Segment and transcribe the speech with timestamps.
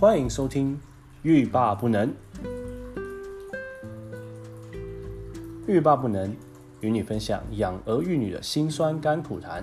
[0.00, 0.74] 欢迎收听
[1.20, 2.08] 《欲罢不能》。
[5.66, 6.34] 欲罢不能，
[6.80, 9.62] 与你分享养儿育女的辛酸甘苦谈，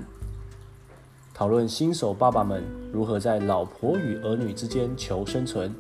[1.33, 2.63] 讨论新手爸爸们
[2.93, 5.73] 如何在老婆与儿女之间求生存。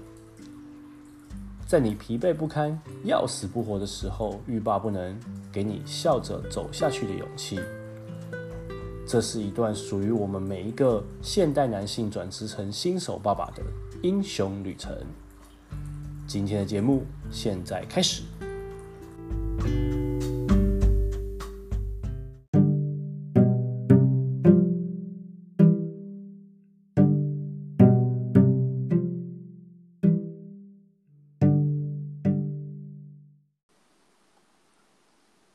[1.67, 5.15] 在你疲惫不堪、要死不活的时候，欲罢不能，
[5.53, 7.59] 给你笑着走下去的勇气。
[9.07, 13.63] 这是一段属于我们每一个现代男性转职成新手爸爸的
[14.03, 14.93] 英雄旅程。
[16.27, 18.23] 今天的节目现在开始。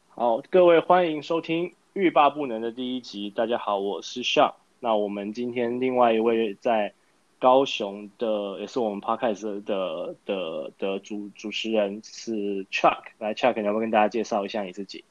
[0.09, 3.29] 好各位欢迎收听《欲罢不能》的第一集。
[3.29, 4.55] 大家好，我是 Sean。
[4.81, 6.95] 那我们今天另外一位在
[7.39, 12.97] 高雄的，也是我们 Podcast 的的的主主持人是 Chuck。
[13.19, 15.05] 来，Chuck，你要不要跟大家介绍一下你自己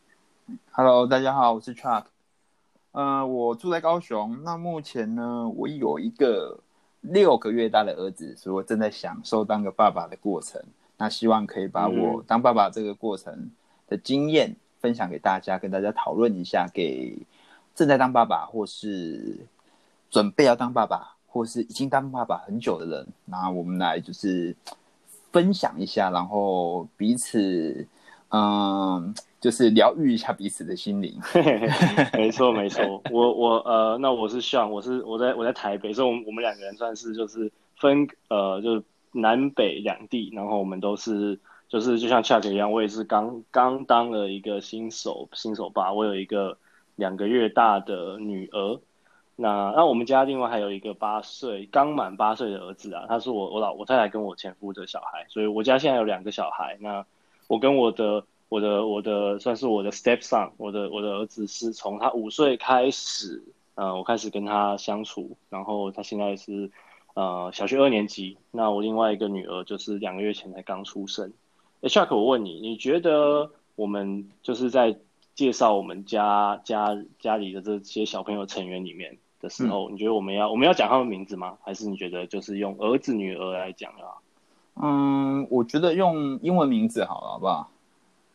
[0.72, 2.05] ？Hello，大家好，我是 Chuck。
[2.94, 4.42] 呃，我住在高雄。
[4.44, 6.61] 那目前呢，我有一个
[7.02, 10.59] 六个月大的儿子，所以我正在享受当个爸爸的过程。
[10.98, 13.52] 那希望可以把我当爸爸这个过程
[13.88, 14.50] 的经验。
[14.50, 17.15] 嗯分享给大家，跟大家讨论一下，给
[17.75, 19.37] 正在当爸爸，或是
[20.09, 24.55] 准备要当爸爸，或是已经当爸爸很久的人，那我们来就是
[25.31, 27.87] 分享一下，然后彼此，
[28.29, 31.19] 嗯，就是疗愈一下彼此的心灵。
[32.17, 33.02] 没错，没错。
[33.11, 41.39] 我我呃，那我是像我是我在我在台北，所以我们我们两个人算是就是分呃，就是南北两地，然后我们都是。
[41.72, 46.58] 就是就像 Chuck 一样，我也是刚刚当了一个新手新手爸，我有一个
[46.97, 48.77] 两个月大的女儿。
[49.38, 56.77] 那那我们家另外还有一个八岁刚满八岁的儿子啊，他是我我老我太太跟我前夫的小孩，所以我家现在有两个小孩。
[56.82, 57.05] 那
[57.48, 63.42] 我跟我的我的我的算是我的 stepson，我的我的儿子是从他五岁开始，
[63.76, 66.70] 呃，我开始跟他相处，然后他现在是
[67.14, 68.38] 呃小学二年级。
[68.52, 71.32] 那我另外一个女儿就是两个月前才刚出生。
[71.81, 74.97] 哎，Chuck，我问你，你觉得我们就是在
[75.33, 81.58] 介绍我们家家家里的这些小朋友成员里面的时候，嗯、你觉得我们要我们要讲他们名字吗？
[81.64, 84.21] 还是你觉得就是用儿子女儿来讲啊？
[84.75, 87.71] 嗯，我觉得用英文名字好了，好不好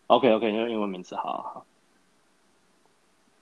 [0.09, 1.67] ？OK OK，用英文名字好，好，好。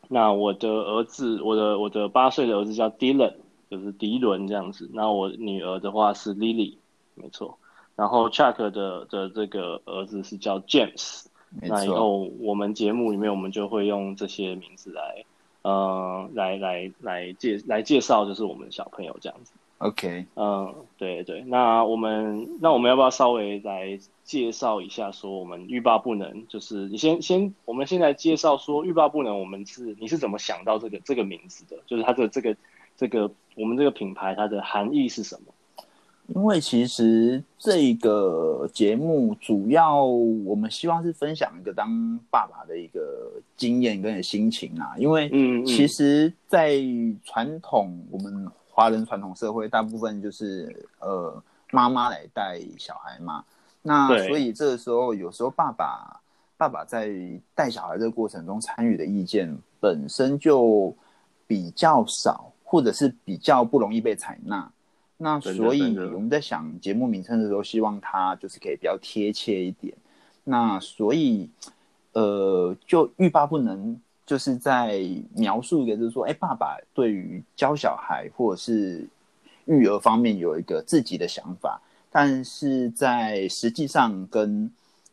[0.09, 3.37] 那我的儿子，我的我的八岁的儿子叫 Dylan，
[3.71, 4.91] 就是迪伦这样子。
[4.93, 6.77] 那我女儿的话是 Lily，
[7.15, 7.59] 没错。
[7.97, 11.27] 然后 Chuck 的的这个儿子是叫 James，
[11.63, 15.25] 那以后我们节目里面我们就会用这些名字来，
[15.63, 19.53] 呃，来来来介来介绍，就是我们小朋友这样子。
[19.79, 31.77] OK，嗯，对对，那我们那我们要不要稍微来介绍一下，说我们欲罢不能，就是你先先，我们先来介绍说欲罢不能，我们是你是怎么想到这个这个名字的？
[31.87, 32.57] 就是它的这个
[32.97, 35.53] 这个我们这个品牌它的含义是什么？
[36.29, 44.95] 因为其实这个节目主要我们希望是分享一个当爸爸的一个经验跟心情啊。
[44.97, 45.29] 因为
[45.67, 46.81] 其实，在
[47.25, 53.45] 传统我们华人传统社会，大部分就是呃妈妈来带小孩嘛。
[53.83, 56.21] 那所以这个时候，有时候爸爸
[56.57, 57.11] 爸爸在
[57.55, 60.97] 带小孩这个过程中参与的意见本身就
[61.47, 64.71] 比较少，或者是比较不容易被采纳。
[65.17, 69.95] 那所以我们在想节目名称的时候，希望它就是可以比较贴切一点。
[70.43, 71.49] 那所以，
[72.13, 75.01] 呃，就欲罢不能，就是在
[75.35, 79.09] 描述一个，就是说，哎，爸爸对于教小孩或者是
[79.67, 84.71] 育儿方面有一个自己的想法，但是在实际上跟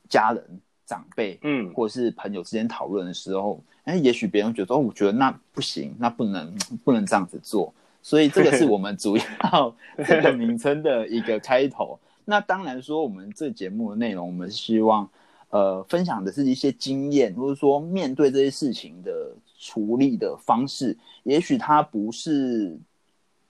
[0.09, 0.43] 家人、
[0.85, 7.73] 长辈，嗯，或者是朋友之间讨论的时候，哎，也许别人觉得，哦，我觉得那不行，那不能，不能这样子做。
[8.01, 9.75] 所以这个是我们主要
[10.05, 11.99] 这个名称的一个开头。
[12.25, 15.09] 那当然说，我们这节目的内容，我们希望
[15.49, 19.11] 呃分享的是一些经验，或者说面对这些事情的
[19.59, 20.97] 处理的方式。
[21.23, 22.77] 也许它不是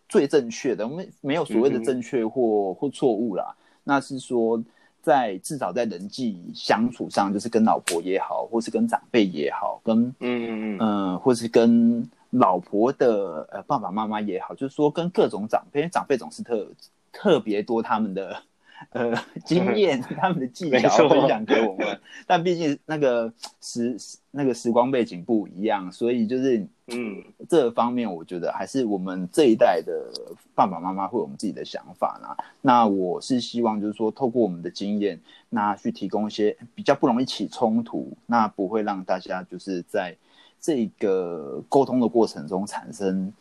[0.10, 3.56] 最正确的，没没有所谓的正确或或错误啦。
[3.84, 4.62] 那是说，
[5.02, 12.10] 在至少在人际相处上，就是跟老婆也好，或是跟长辈也好，跟嗯嗯嗯，或是跟。
[12.32, 16.68] 老婆的呃爸爸妈妈也好，就是说跟各种长辈，长辈总是特
[17.12, 18.42] 特别多他们的
[18.92, 19.14] 呃
[19.46, 22.00] 经验、 他们的技巧分享给我们。
[22.26, 23.96] 但毕竟那个时
[24.32, 29.94] 那个时光背景不一样，所以就是嗯，这方面我觉得还是我们这一代的
[30.56, 32.36] 爸爸妈妈会有我们自己的想法啦。
[32.62, 35.20] 那我是希望就是说，透过我们的经验，
[35.50, 40.16] 那去提供一些比较不容易起冲突，那不会让大家就是在
[40.62, 43.34] 这个沟通的过程中产生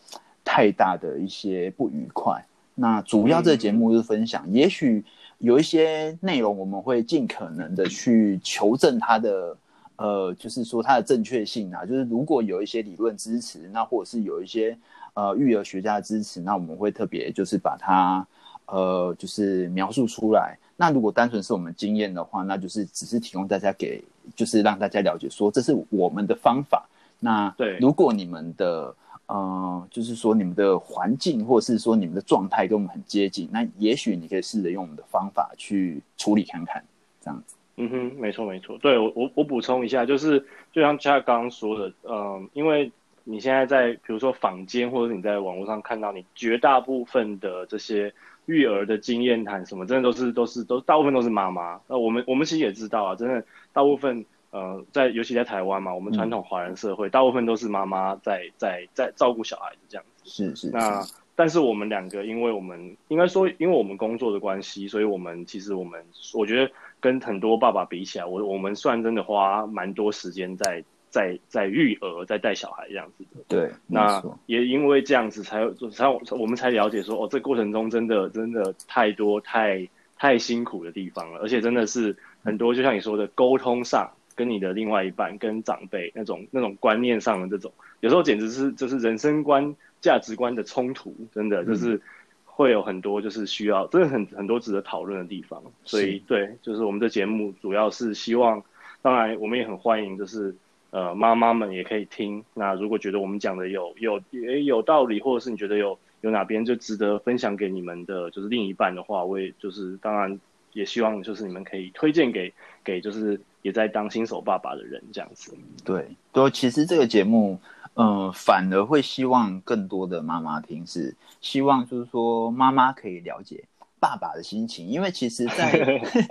[0.43, 2.43] 太大的一些不愉快。
[2.75, 5.05] 那主要这节目就是分享，也许
[5.39, 9.57] 有一些内容我们会尽可能的去求证它的，
[9.97, 11.85] 呃，就是说它的正确性啊。
[11.85, 14.75] 就是如果有一些理论支持，那或者是有一些
[15.13, 18.27] 呃育儿学家的支持，那我们会特别就是把它
[18.65, 20.57] 呃就是描述出来。
[20.79, 24.03] 那如果单纯是我们经验的话，那就是只是提供大家给，
[24.35, 26.89] 就是让大家了解说这是我们的方法。
[27.21, 28.95] 那对，如果你们的。
[29.33, 36.85] 呃，就是说你们的环境，或者是说你们的状态跟我们很接近，那也许你可以试着用我们的方法去处理看看，
[37.21, 37.55] 这样子。
[37.77, 38.77] 嗯哼，没错没错。
[38.79, 42.91] 对我我我补充一下，就是就像佳刚刚说的，嗯、呃，因为
[43.23, 48.13] 你现在在比如说坊间，或者你在网络上看到你绝大部分的这些
[48.47, 51.81] 育儿的经验谈什么，真的都是都是都大部分都是妈妈。
[51.87, 54.27] 那我们我们其实也知道啊，真的大部分。
[54.51, 60.29] 呃，在尤其在台湾嘛，我们传统华人社会，嗯、大部分都是妈妈在在在照顾小孩子这样子。
[60.29, 60.71] 是是。
[60.71, 61.07] 那
[61.37, 66.05] 但是我们两个，因为我们应该说，因为我们工作的关系，所以我们其实我们
[66.35, 73.43] 我觉得跟很多爸爸比起来，我我们算真的花蛮多时间在在在育儿，在带小孩这样子的。
[73.47, 73.71] 对。
[73.87, 79.89] 那也因为这样子才有才我们才了解说，哦，这过程中真的真的太多太
[80.19, 84.11] 太辛苦的地方了，而且真的是很多，就像你说的沟通上。
[84.41, 87.71] 跟你的另外一半、跟长辈那种那种观念上的这种，
[88.01, 92.01] 有时候简直是就是人生观、价值观的冲突，真的就是
[92.47, 95.63] 会有很多就是需要，真的很很多值得讨论的地方。
[95.85, 98.65] 所以对，就是我们的节目主要是希望，
[99.03, 100.57] 当然我们也很欢迎，就是
[100.89, 102.43] 呃妈妈们也可以听。
[102.55, 110.41] 那如果觉得我们讲的有有也有道理，或者是你觉得有有哪边就值得分享给你们的，就是另一半的话，我也就是当然
[110.73, 113.39] 也希望就是你们可以推荐给给就是。
[113.63, 115.53] 也在当新手爸爸的人这样子，
[115.85, 117.61] 对，对，其实这个节目，
[117.95, 123.63] 嗯、呃，反而会希望更多的妈妈听，是希望就是说妈妈可以了解
[123.99, 126.29] 爸爸的心情，因为其实在， 在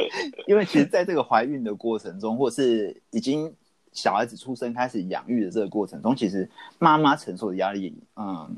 [0.47, 3.53] 因为其实在这个怀孕的过程中，或是已经
[3.93, 6.49] 小孩子出生开始养育的这个过程中，其实
[6.79, 8.57] 妈妈承受的压力，嗯，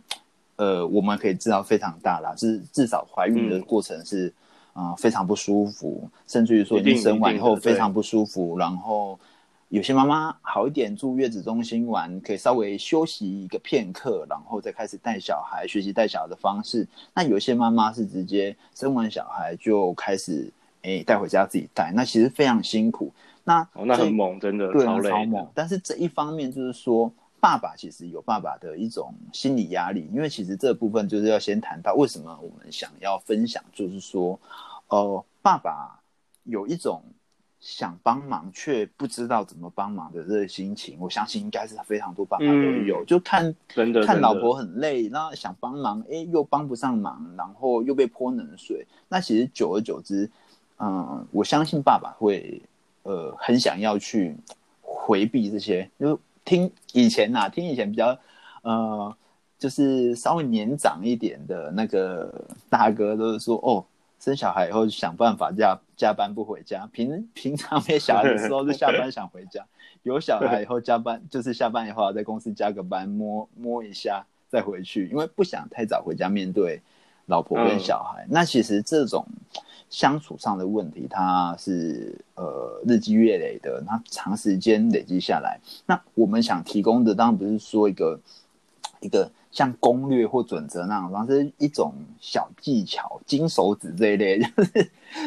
[0.56, 4.34] 呃，我们可以知道非常大啦，至至少怀孕的过程是。
[4.74, 8.58] 嗯啊、呃，非常不舒服，甚至于说你生完以后非常不舒服。
[8.58, 9.20] 然后
[9.70, 16.88] 有些妈妈好一点，住月子中心玩，可以稍微休息一个片刻，然后再开始带小孩，学习带小孩的方式。
[17.14, 20.52] 那有些妈妈是直接生完小孩就开始
[20.82, 23.12] 诶带回家自己带，那其实非常辛苦。
[23.44, 25.48] 那、哦、那很猛，真的对超累的，超猛。
[25.54, 27.12] 但是这一方面就是说。
[27.42, 34.40] 爸爸其实有爸爸的一种心理压力，因为其实这部分就是要先谈到为什么我们想要分享，就是说，
[34.90, 36.00] 呃，爸爸
[36.44, 37.02] 有一种
[37.60, 42.54] 想帮忙却不知道怎么帮忙的这个心情，我相信应该是非常多爸爸都
[42.86, 43.56] 有，嗯、就看
[44.06, 50.30] 看老婆很累，那想帮忙，哎，又帮不上忙，然后又被泼冷水，那其实久而久之，
[50.78, 52.62] 嗯、呃，我相信爸爸会
[53.02, 54.38] 呃很想要去
[54.84, 56.20] 回避这些，就。
[56.44, 58.18] 听以前呐、啊，听以前比较，
[58.62, 59.16] 呃，
[59.58, 62.34] 就是稍微年长一点的那个
[62.70, 63.86] 大哥都是说，哦，
[64.20, 69.66] 生小孩以后想办法加加班不回家，平平常没小孩的时候是下班想回家，
[70.04, 76.82] 有小孩以后加班就是下班以后在公司加个班摸摸一下再回去，因为不想太早回家面对
[77.26, 78.24] 老婆跟小孩。
[78.24, 79.26] 嗯、那其实这种。
[79.92, 88.18] 相处上的问题，它是呃日积月累的，那长时间累积下来，那我们想提供的当然不是说一个
[89.02, 94.72] 一个像攻略或准则那样，而是一种小技巧、金手指这一类， 就是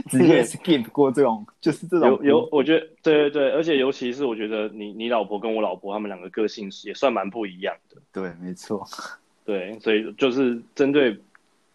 [0.08, 8.88] 直接 skip 过这种， 就是这种有有，我觉得对对对，而且尤其是我觉得你你老婆跟我老婆他们两个个性也算蛮不一样的，对，没错，
[9.44, 11.20] 对，所以就是针对。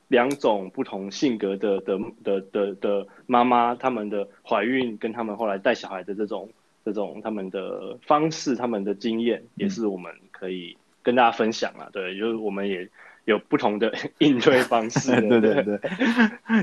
[0.10, 6.50] 两种不同性格的的的的的妈妈，他们的怀孕跟他们后来带小孩的这种
[6.84, 11.88] 这种他们的方式，他们的经验，也是我们可以跟大家分享啊。
[11.94, 12.90] 对，就是我们也
[13.26, 15.12] 有不同的 应对方式。
[15.22, 15.80] 对对 对对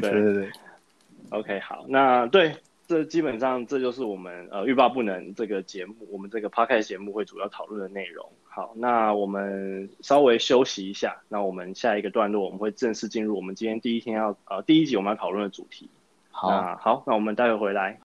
[0.00, 0.50] 对对对。
[1.30, 2.54] OK，好，那对，
[2.86, 8.24] 这基本上这就是我们呃欲罢不能这个节目，我们这个 Podcast 节目会主要讨论的内容。
[8.44, 11.16] 好，那我们稍微休息一下。
[11.28, 15.90] 那我们下一个段落，我们会正式进入我们今天第一天要呃第一集我们要讨论的主题。
[16.30, 17.98] 好，那好，那我们待会回来。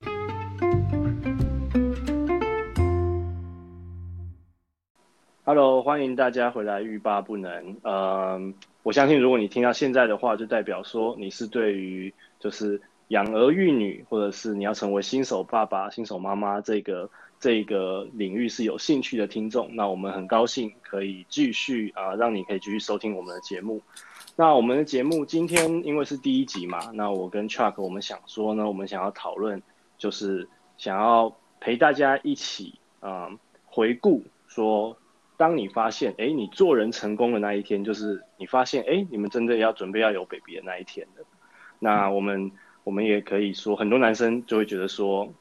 [5.44, 7.76] Hello，欢迎大家回来，欲罢不能。
[7.84, 19.70] 嗯，我相信如果你听到现在的话，就代表说你是对于就是养儿育女，或者是你要成为新手爸爸、新手妈妈这个这个领域是有兴趣的听众。
[19.76, 23.82] 那我们很高兴可以继续啊、让你可以继续收听我们的节目。
[24.36, 29.62] 那我们的节目今天因为是第一集嘛，那我跟 Chuck 我们想说呢，我们想要讨论，
[29.98, 33.30] 就是想要陪大家一起啊、
[33.66, 34.98] 回顾说。
[35.38, 41.24] 当你发现，哎，你做人成功的那一天，就是你发现，哎，你们真的要准备要有 baby 的那一天的。
[41.80, 42.52] 那我们
[42.84, 45.34] 我们也可以说，很多男生就会觉得说，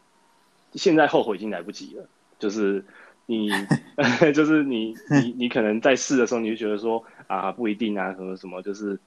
[0.75, 2.09] 现在后悔已经来不及了。
[2.39, 2.85] 就是
[3.27, 3.51] 你，
[4.35, 8.99] 就是你， 你，你可能在试的时候，你就觉得说，啊，不一定啊，什么什么，就是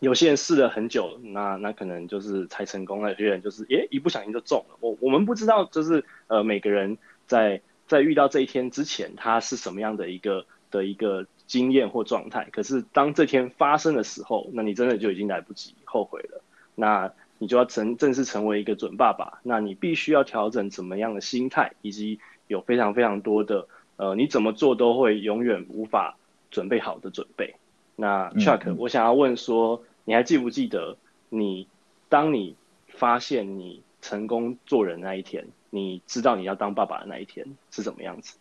[0.00, 4.76] 有些人试了很久，那那可能就是才成功，那有些人就是，哎，一不小心就中了。
[4.80, 7.60] 我我们不知道，就是呃，每个人在。
[7.86, 12.48] 在遇到这一天之前，他是什么样的一个的一个经验或状态？
[12.50, 16.42] 可是当这天发生的时候，那你真的就已经来不及后悔了。
[16.74, 17.12] 那
[17.44, 26.16] 你就要成正式成为一个准爸爸，那你必须要调整怎么样的心态，以及有非常非常多的呃，你怎么做都会永远无法
[26.50, 27.54] 准备好的准备。
[27.96, 30.96] 那 Chuck，我想要问说，你还记不记得
[31.28, 31.68] 你
[32.08, 32.56] 当你
[32.88, 35.46] 发现你成功做人那一天？
[35.68, 38.38] 你知道你要当爸爸的那一天是怎么样子？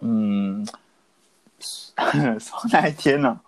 [0.00, 0.66] 嗯，
[2.38, 3.40] 说那一天呢、啊？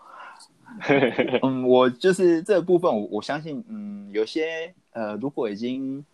[1.43, 6.05] 嗯，我就是这部分我，我我相信，嗯，有些呃，如果已经，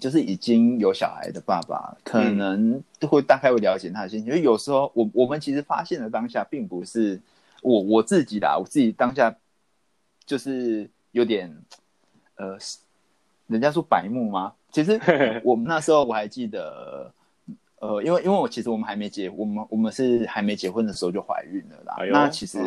[0.00, 4.28] 就是已经有小孩的爸爸，可能都会大概会了解他的心情。
[4.28, 7.20] 因为有时候，我我们其实发现的当下，并不是
[7.62, 9.34] 我我自己的，我自己当下
[10.24, 11.54] 就是有点，
[12.36, 12.56] 呃，
[13.48, 14.52] 人家说白目吗？
[14.70, 15.00] 其实
[15.44, 17.12] 我们那时候我还记得，
[17.80, 21.94] 呃，因为因为我其实我们还没结，我们我们是还没结婚的时候就怀孕了啦。
[21.98, 22.58] 哎、那其实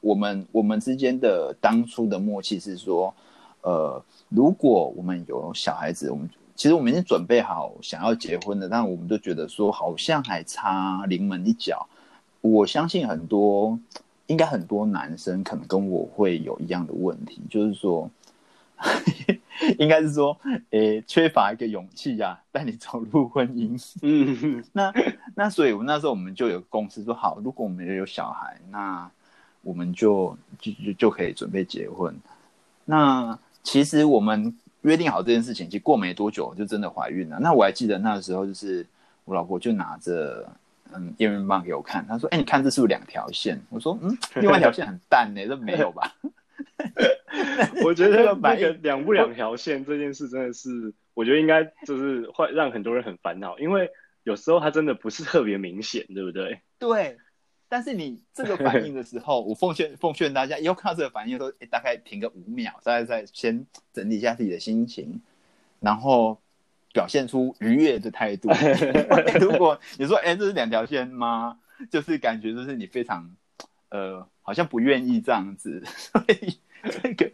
[0.00, 3.12] 我们、嗯、我们之间的当初的默契是说，
[3.62, 11.88] 呃，如果我们有小孩子，我们其实我们已经准备好想要结婚了，但我们都觉得说好像还差临门一脚。
[12.40, 13.76] 我相信很多
[14.28, 18.08] 应该很多男生可能跟我会有一样的问题，就是说。
[19.78, 20.36] 应该是说，
[20.70, 23.78] 诶、欸，缺乏一个勇气呀、啊，带你走入婚姻。
[24.02, 24.92] 嗯， 那
[25.34, 29.08] 那所以，我那时候我们就有共识说，好，如果我们有小孩，那
[29.62, 32.14] 我们就就就就可以准备结婚。
[32.86, 37.38] 那其实我们约定好这件事情，其实过没多久就真的怀孕了。
[37.38, 38.86] 那我还记得那个时候，就是
[39.26, 40.50] 我老婆就拿着
[40.94, 46.10] 嗯验孕棒给我看，她说：“哎、欸，你看这是不是两条线？”我说：“嗯，另外一条线很淡呢、欸，这没有吧？”
[47.84, 53.90] 我觉得那个两不两条线这件事真的是，我觉得应该就是会让很多人很烦恼，因为
[54.22, 56.60] 有时候它真的不是特别明显，对不对？
[56.78, 57.18] 对。
[57.72, 65.20] 但是你这个反应的时候， 我奉劝奉劝大家，以后看到这个反应的时候，大概停个五秒，再再先整理一下自己的心情，
[65.78, 66.40] 然后
[66.92, 68.48] 表现出愉悦的态度。
[69.40, 71.60] 如果你说，哎，这是两条线吗？
[71.92, 73.30] 就是感觉就是你非常
[73.90, 76.58] 呃，好像不愿意这样子，所以。
[77.02, 77.30] 这个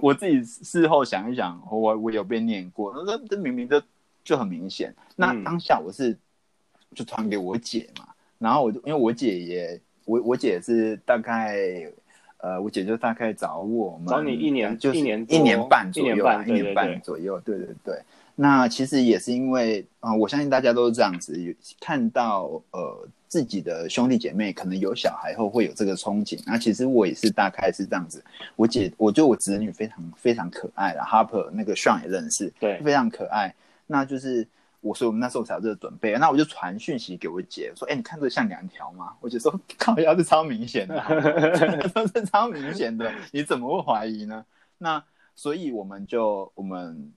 [0.00, 3.82] 我自己事后想一想，我我有被念过，那这明明就
[4.24, 4.94] 就很明显。
[5.16, 6.16] 那当下我是
[6.94, 8.06] 就传给我姐嘛，
[8.38, 11.56] 然后我就因为我姐也我我姐是大概
[12.38, 18.02] 呃我姐就大概找我嘛找你一年就是一年一年半左右，一年半，左右，对对对。
[18.34, 23.08] 那其实也是因为啊、呃，我相信大家都是这样子，看到呃。
[23.32, 28.22] 自己的兄弟姐妹可能有小孩后会有这个憧憬，那其实我也是大概是这样子。
[28.56, 33.54] 我姐，我觉得我侄女非常非常可爱啦，Harper 那个 Sean 也认识，对，非常可爱。
[33.86, 34.46] 那就是
[34.82, 44.44] 我说我们那时候才有这个准备，那我就传讯息给我姐说：“哎、欸，你看这像两条吗？”我姐说：“靠，要是超明显的，都是超明显的，你怎么会怀疑呢？”
[44.76, 45.02] 那
[45.34, 47.10] 所以我们就我们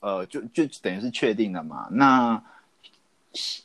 [0.00, 1.86] 呃就就等于是确定了嘛。
[1.92, 2.42] 那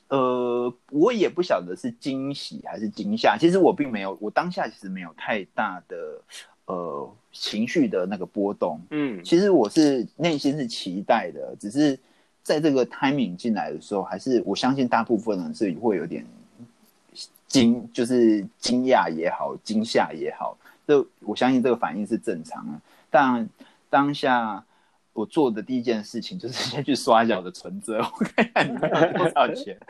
[0.09, 3.35] 呃，我也不晓得是惊喜还是惊吓。
[3.35, 6.21] 其实我并没有，我当下其实没有太大的
[6.65, 8.79] 呃情绪的那个波动。
[8.91, 11.97] 嗯，其实我是内心是期待的，只是
[12.43, 16.23] 在这个 timing 进来的时候，还是我相信大部分人是会有点
[17.47, 20.55] 惊，就是惊讶也好，惊吓也好，
[20.85, 22.79] 这我相信这个反应是正常的。
[23.09, 23.49] 但
[23.89, 24.63] 当下。
[25.15, 28.81] 我做的第一件事情就是先去刷一下我的存折，我看看里面
[29.13, 29.77] 有多少钱。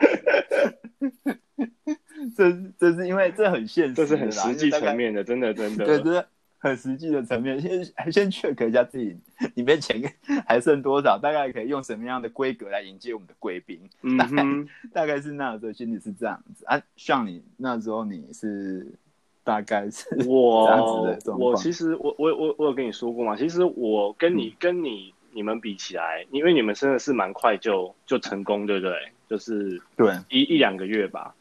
[2.36, 5.84] 这这是因为这很现实，这是很实际层面的，真的真的。
[5.86, 6.26] 对这是，
[6.58, 9.16] 很实际的层面，先 先 check 一下自己
[9.54, 10.00] 里面钱
[10.46, 13.80] 还剩多少，大概可以用什么样的规格来迎接我们的贵宾。
[14.02, 14.42] 嗯、大概
[14.92, 16.80] 大概是那时候心里是这样子啊。
[16.96, 18.86] 像你那时候你是
[19.44, 21.50] 大概是我这样子的状况。
[21.50, 28.94] 我其实我我我我有跟你说过嘛，其实我跟你、嗯、跟你你们比起来，因为你们真的是蛮快就就成功，对不对？
[29.28, 31.34] 就是对一一两个月吧。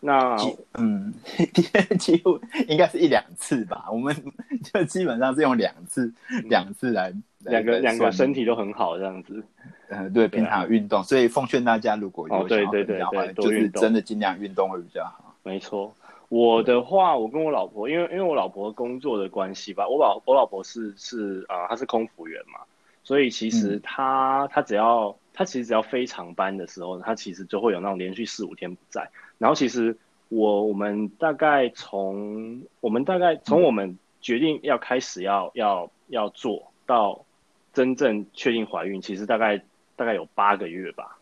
[0.00, 0.36] 那
[0.78, 1.12] 嗯，
[2.00, 3.84] 几乎应该是一两次吧。
[3.92, 4.16] 我们
[4.64, 6.10] 就基本上是用两次
[6.44, 9.44] 两、嗯、次来两个两个身体都很好这样子。
[9.88, 15.36] 嗯，对，平常运动、啊，所以奉劝大家如果有想要比较好，就是真的尽量运动会比较好。
[15.42, 15.94] 没错，
[16.30, 22.58] 我的话，我跟我老婆，因为因为我老婆工作的关系吧，我老我老婆是是啊，她、呃、是空服员嘛，
[23.02, 29.10] 所以其实她她、嗯、只要他其实只要非常班的时候，他其实就会有那种连续四五天不在。
[29.38, 29.96] 然后其实
[30.28, 37.24] 我我们大概从我们大概从我们决定要开始要要要做到
[37.72, 39.62] 真正确定怀孕，其实大概
[39.96, 41.18] 大概有八个月吧。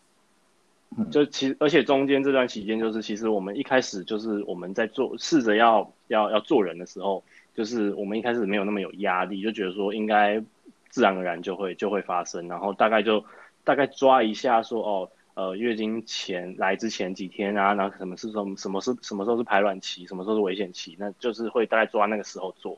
[1.13, 7.23] 就其实而且中间这段期间，就是其实我们一开始就是我们在做试着要要要做人的时候，
[7.55, 10.43] 就是我们一开始没有那么有压力，就觉得说应该
[10.91, 13.25] 自然而然就会就会发生，然后大概就
[13.65, 15.11] 大概抓一下说哦。
[15.35, 22.77] 呃，月经前来之前几天啊，然后什么是什么什么是什么时候是排卵期，什么时候是危险期，那就是会大概抓那个时候做。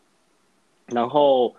[0.86, 1.56] 然后，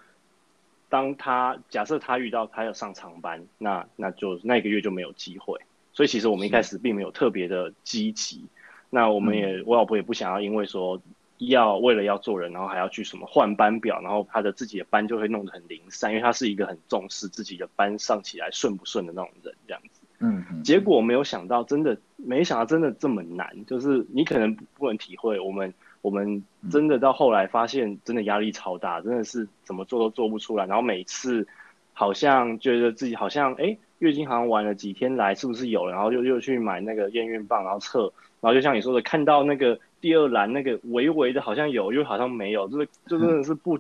[0.87, 5.59] 当他假设他遇到他要上长班，那那就那个月就没有机会。
[5.91, 8.45] 所以其实我们一开始并没有特别的积极。
[8.89, 11.01] 那我们也、嗯，我老婆也不想要，因为说
[11.39, 20.01] 要为了要做人，然后还要去什么换班表，然后他的自己的班就会弄得很零散，因为他是一个很重视自己的班上起来顺不顺的那种人，这样子。
[20.19, 30.65] 嗯，结果没有想到，真的没想到真的这么难，就是你可能不能体会，我们我们真的到后来发现，真的压力超大，真的是怎么做都做不出来。
[30.65, 31.45] 然后每次
[31.91, 35.89] 好像觉得自己好像哎，月经好像晚了几天来，是不是有？
[35.89, 38.03] 然后又又去买那个验孕棒，然后测，
[38.39, 43.79] 然后就像你说的，看到那个第二栏那个微微的，好像有，又好像没有，就是就真的是不，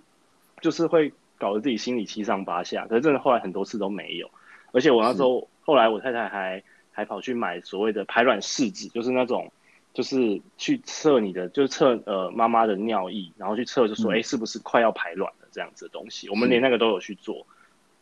[0.61, 2.87] 就是会搞得自己心里七上八下。
[2.87, 4.31] 可是真的后来很多次都没有，
[4.71, 5.47] 而且我那时候。
[5.65, 9.49] 后来我太太还还跑去买所谓的排卵试纸，就是那种，
[9.93, 16.27] 就是去测你的，就是测呃妈妈的尿液，然后去测就说，哎、嗯，是不是快要排卵了这样子的东西。
[16.27, 17.47] 我们连那个都有去做，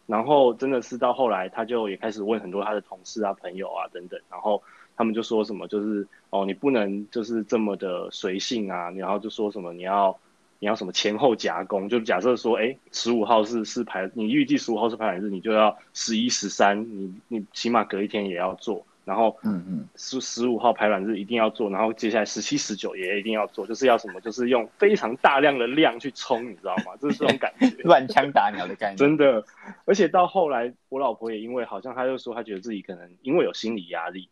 [0.08, 4.64] 然后真的是到后来，他就也开始问很多他的同事啊、朋友啊等等，然后
[4.96, 10.18] 他们就说什么，就是哦，你不能就是这么的随性啊，然后就说什么你要。
[10.64, 11.90] 你要什么前后夹攻？
[11.90, 18.86] 就假设说，哎，十五号是是排，你预计十五号是排卵日，你就要十一、十三，你你起码隔一天也要做。
[19.04, 24.22] 然后，嗯嗯，十十五号排卵日一定要做，然后接下来十七、十九也一定要做，就是要什么？
[24.22, 26.96] 就是用非常大量的量去冲，你知道吗？
[27.02, 29.04] 就是这种感觉， 乱枪打鸟的感觉。
[29.04, 29.44] 真的，
[29.86, 34.30] 而且到后来，我老婆也因为好像她就说，她觉得自己可能因为有心理压力。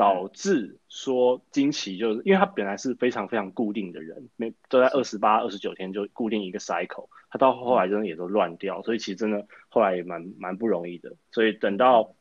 [0.00, 11.14] 导致说惊奇就是，因为他本来是非常非常固定的人，每都在二十八、二十九天就固定一个 cycle，他到后来真的也都乱掉，所以其实真的后来也蛮蛮不容易的。
[11.32, 12.14] 所以等到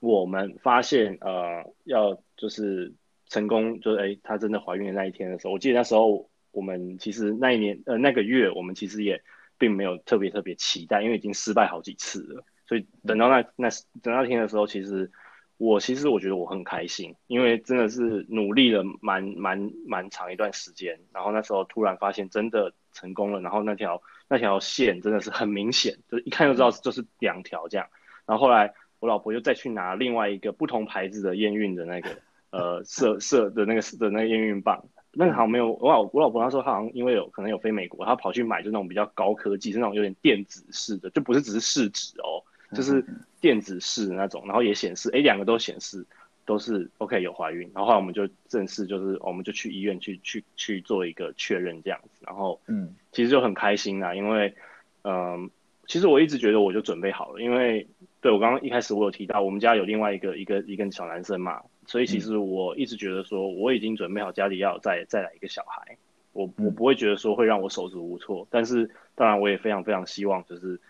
[0.00, 2.92] 我们发现呃要就是
[3.28, 9.22] 成功，就是哎她真的怀孕的那一天的时候，我记得那时候我们其实那一年呃那个月我们其实也
[9.56, 13.68] 并没有特别特别期待，因为已经失败好几次了，所以等到那那
[14.02, 15.08] 等那天的时候，其实。
[15.56, 27.86] 我其实我觉得我很开心，因为真的是努力了蛮蛮蛮长一段时间，然后那时候突然发现真的成功了，然后那条那条线真的是很明显，就是一看就知道就是两条这样。
[28.26, 32.10] 然后后来我老婆又再去拿另外一个不同牌子的验孕的那个
[32.50, 42.42] 呃色色的那个的那个验孕棒，那个好像没有我老我老婆那时候好像因为有可能有飞美国，她跑去买就那种比较高科技，是那种有点电子式的，就不是只是试纸哦。
[42.74, 43.04] 就是
[43.44, 46.02] 电子式的那种，然后也显示，哎，两个都显示
[46.46, 54.54] 都是 OK 有怀孕，然后后来我们就正式就是我们就去医院去去去做一个确认这样子，然后嗯，其实就很开心啦，因为
[55.02, 55.50] 嗯、呃，
[55.86, 57.86] 其实我一直觉得我就准备好了，因为
[58.22, 65.98] 对我刚刚一开始我有提到我们家有另外一个一个一个小男生嘛，所以其实我一直觉得说我已经准备好家里要再再来一个小孩，
[66.32, 70.80] 我我不会觉得说会让我手足无措，但是当然我也非常非常希望就是。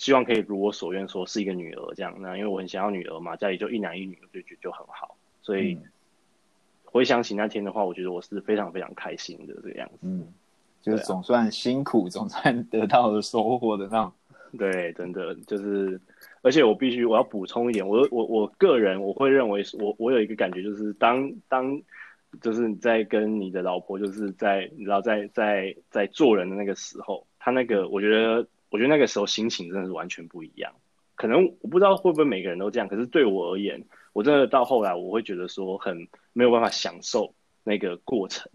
[0.00, 2.16] 希望可以如我所愿，说是一个女儿这样。
[2.20, 5.14] 那因为我很想要女儿嘛，家里就一男一女，就觉得就很好。
[5.42, 5.76] 所以
[6.86, 9.98] 回想起那天的话，我觉得我是非常非常开心的这个样子。
[10.00, 10.26] 嗯，
[10.80, 14.12] 就是总算辛苦，总算得到了收获的那种。
[14.58, 16.00] 对，真的就是，
[16.40, 21.78] 而且我必须我要补充一点，我我我个人我会认为，我我有一个感觉，就是当当
[22.40, 27.26] 就是你在跟你的老婆，就是在你知道在在在做人的那个时候。
[27.42, 30.72] 他那个，我觉得，我觉得那个时候心情真的是完全不一样。
[31.16, 38.50] 可能我不知道会不会每个人都这样，可是对我而言，我真的到后来我会觉得说很没有办法享受那个过程。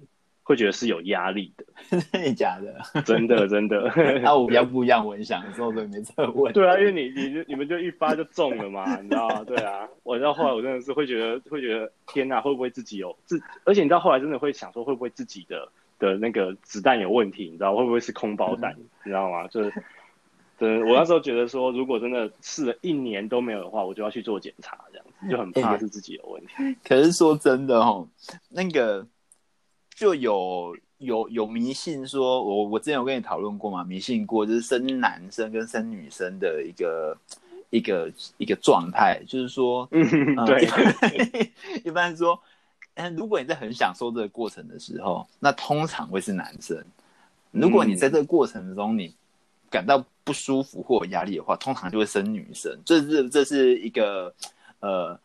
[0.48, 1.66] 会觉得是有压力的，
[2.14, 3.02] 真的假的？
[3.02, 3.92] 真的真的。
[4.22, 6.54] 那我比较 不一样，我很享受，所以没这个问。
[6.54, 9.44] 对啊，因为你你就你们就一发就中了嘛，你知道吗？
[9.44, 13.42] 对啊，我到后来我真的是会觉得会觉得天哪，会不会自己有自？
[13.64, 17.46] 而且你到后来真的会想说，会不会自己的的那个子弹有问题？
[17.46, 18.72] 你知道会不会是空包弹？
[18.74, 19.48] 嗯、你知道吗？
[19.48, 19.84] 就是，
[20.58, 26.54] 对，我那时候觉得说，如果真的试了一年都没有的话，我就要去做检查，这样子就很怕是自己有问题。
[26.58, 28.08] 欸、可是说真的哦，
[28.50, 29.06] 那个。
[29.98, 37.18] 就有有有迷信说，我我之前有跟你讨论过嘛，迷信过就是生男生跟生女生的一个
[37.70, 41.50] 一个一个状态，就是说，嗯，呃、对，
[41.86, 42.38] 一般说，
[42.96, 46.78] 嗯，如果你在很享受这个过程的时候，那通常会是男生；
[47.52, 49.16] 如果你在这个过程中你
[49.70, 52.78] 感到不舒服或有压力的话，通常就会生女生。
[52.84, 54.36] 这是这是一个
[54.82, 55.18] 呃。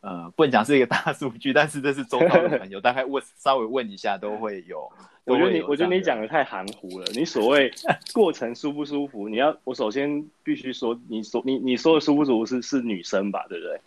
[0.00, 4.88] 呃，不能讲是一个大数据， 但是这是周遭的朋友， 大概问稍微问一下都会有。
[5.24, 7.06] 我觉得你，我觉得你讲的太含糊了。
[7.14, 7.68] 你所谓
[8.14, 13.80] 过程舒不舒服，你要我首先必须说，你说你你说的舒不舒服是是女生吧，对不对？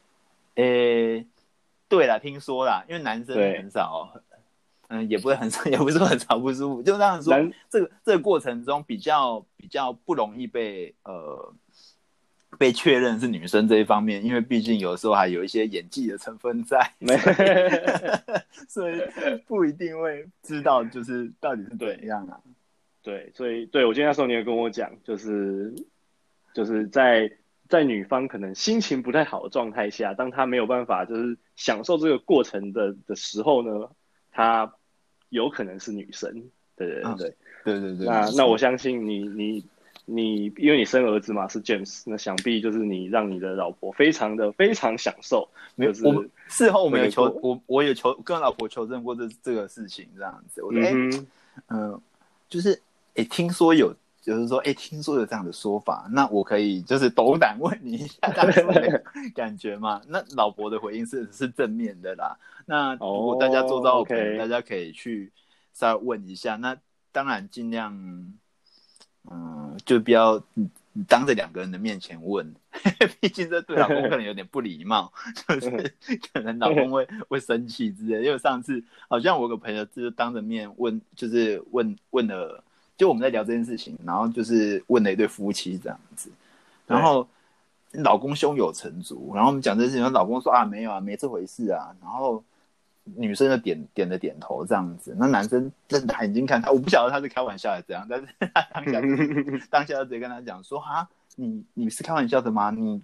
[0.55, 1.25] 呃、欸，
[1.87, 4.11] 对了，听说啦，因为男生很少，
[4.91, 7.33] 嗯，也不会很少， 也不是说很少不舒服，就这样说，
[7.69, 11.53] 这个这个过程中比较比较不容易被呃。
[12.59, 16.93] 被确认是女生这一方面，因为毕竟有时候还有一些演技的成分在，
[18.67, 19.01] 所以
[19.47, 22.37] 不一定会知道就是到底是怎样啊。
[23.01, 25.73] 对，所以对我今天那时候你也跟我讲，就是
[26.53, 27.31] 就是在
[27.67, 33.89] 在女方可能心情不太好的状态下，当她没有办法就是享受这个过程的的时候呢，
[34.29, 34.71] 她
[35.31, 36.31] 有可能是女生。
[36.77, 38.05] 对对对对、嗯、对对对。
[38.05, 39.65] 那那我相信你你。
[40.05, 45.47] 你因为你生儿子嘛是 James，那想必就是你让你的老婆非常的非常享受。
[45.75, 50.61] 没有，我事后我没有求我，我也求跟老婆求证过这这个事情，这样子。
[50.63, 50.91] 我说，哎、
[51.69, 52.01] 嗯，
[52.49, 52.81] 就是，
[53.15, 59.03] 哎，听说有，就是说，哎，听说有这样的说法，那我可以就是斗胆问你一下， 当时的
[59.33, 60.01] 感觉吗？
[60.07, 62.37] 那老婆的回应是是正面的啦。
[62.65, 65.31] 那如果大家做到 OK，大家可以去
[65.73, 66.55] 稍微问一下。
[66.55, 66.77] 那
[67.11, 68.33] 当然尽量。
[69.29, 70.43] 嗯，就不要
[71.07, 72.55] 当着两个人的面前问，
[73.21, 75.13] 毕竟这对老公可能有点不礼貌，
[75.47, 75.69] 就是
[76.33, 78.25] 可能老公会 会生气之类。
[78.25, 82.63] 因为上次好像我有个朋友就是当着面问，就是问问了，
[83.01, 86.29] 就我们在聊这件事情，然后就是问了一对夫妻这样子，
[86.85, 87.27] 然后
[87.93, 92.43] 老公胸有成竹，然后我们讲这件事情，老公说啊没有啊，没这回事啊，然后。
[93.15, 95.13] 女生就点点了点头，这样子。
[95.17, 99.01] 那男生瞪大眼睛看他，我不晓得他是开玩笑还是怎样，但是他当下
[99.71, 102.69] 当下就直接跟他讲说：“啊，你你是开玩笑的吗？
[102.69, 103.01] 你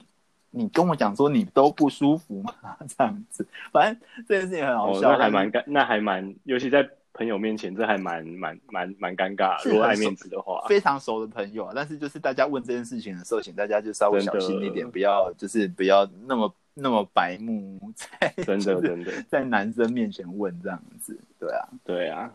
[0.51, 2.53] 你跟我讲说你都不舒服吗？
[2.87, 9.61] 这样子，反正这件事情很好笑，哦、那还蛮尴，那还蛮，尤其在朋友面前，这还蛮蛮蛮蛮尴尬。
[9.67, 16.53] 如果爱面子的话，非常熟的朋友啊，但是就是大家问这件事情的时候，请大家就稍微小心一点，不要就是不要那么。
[16.79, 22.31] 那么白目，在真的 真的在男生面前问这样子，对啊，对啊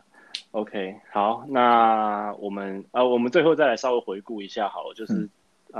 [0.50, 5.30] ，OK，好，那我们啊，我们最后再来稍微回顾一下，好了，就是、嗯、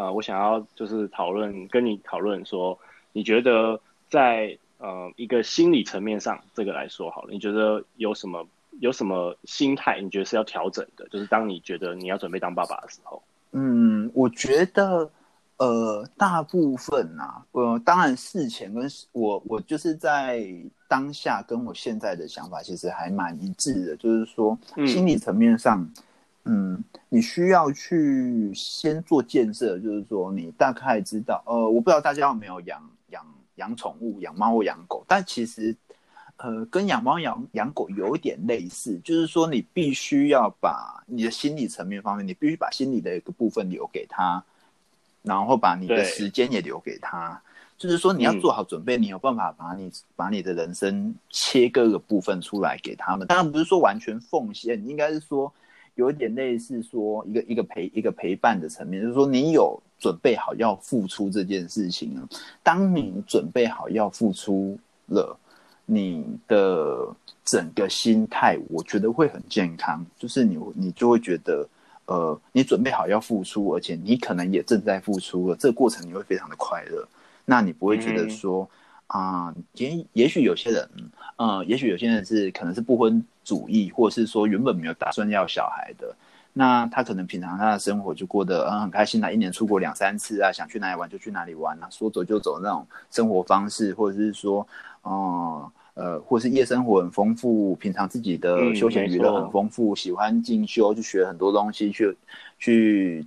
[0.05, 2.79] 呃，我想要就是讨论跟你讨论说，
[3.12, 8.47] 你觉得在呃一个心理层面上，这个来说好了，你觉得有什么
[8.80, 11.08] 有什么心态，你觉得是要调整的？
[11.08, 15.11] 就是当你觉得你要准备当爸爸的时候，嗯，我觉得。
[15.58, 20.44] 呃，大部分啊，呃，当然事前跟我我就是在
[20.88, 25.80] 当下跟我现在的想法其实还蛮一致的，就是说心理层面上，
[26.46, 33.24] 嗯，嗯，你需要去先做建设，就是说你大概知道，呃，我不知道大家有没有养养
[33.56, 35.76] 养宠物，养猫或养狗，但其实
[36.42, 44.42] 呃，跟养猫养养狗有一点类似，就是说你必须要把你的心理层面方面，你必须把心理的一个部分留给他。
[45.24, 47.40] 然后把你的时间也留给他，
[47.78, 53.24] 就是说你要做好准备，嗯、你有办法把你把你的人生切割个部分出来给他们。
[53.28, 55.52] 当然不是说完全奉献，应该是说
[55.94, 62.28] 有一点类似说一个一个陪一个陪伴的层面，就是说你有准备好要付出这件事情了。
[62.61, 64.76] 当你准备好要付出
[65.07, 65.38] 了，
[65.94, 67.09] 你的
[67.44, 71.68] 整个心态我觉得会很健康，就是你你就会觉得。
[72.07, 77.09] 呃，你准备好要付出，而且你可能也正在付出了，这个过程你会非常的快乐。
[77.44, 78.68] 那你不会觉得说
[79.07, 80.90] 啊，也、也许有些人，
[81.37, 86.14] 呃，也许有些人是可能是不婚主义，或者是说原本没有打算要小孩的。
[86.52, 94.66] 那他可能平常他的生活就过得嗯很开心啊，一年出国两三次啊，想去哪里玩就去哪里玩啊，说走就走那种生活方式，或者是说，
[95.05, 95.72] 嗯呃，
[96.26, 102.16] 或是夜生活很丰富，平常自己的休闲娱乐很丰富，嗯、喜欢进修，就学很多东西，去
[102.59, 103.26] 去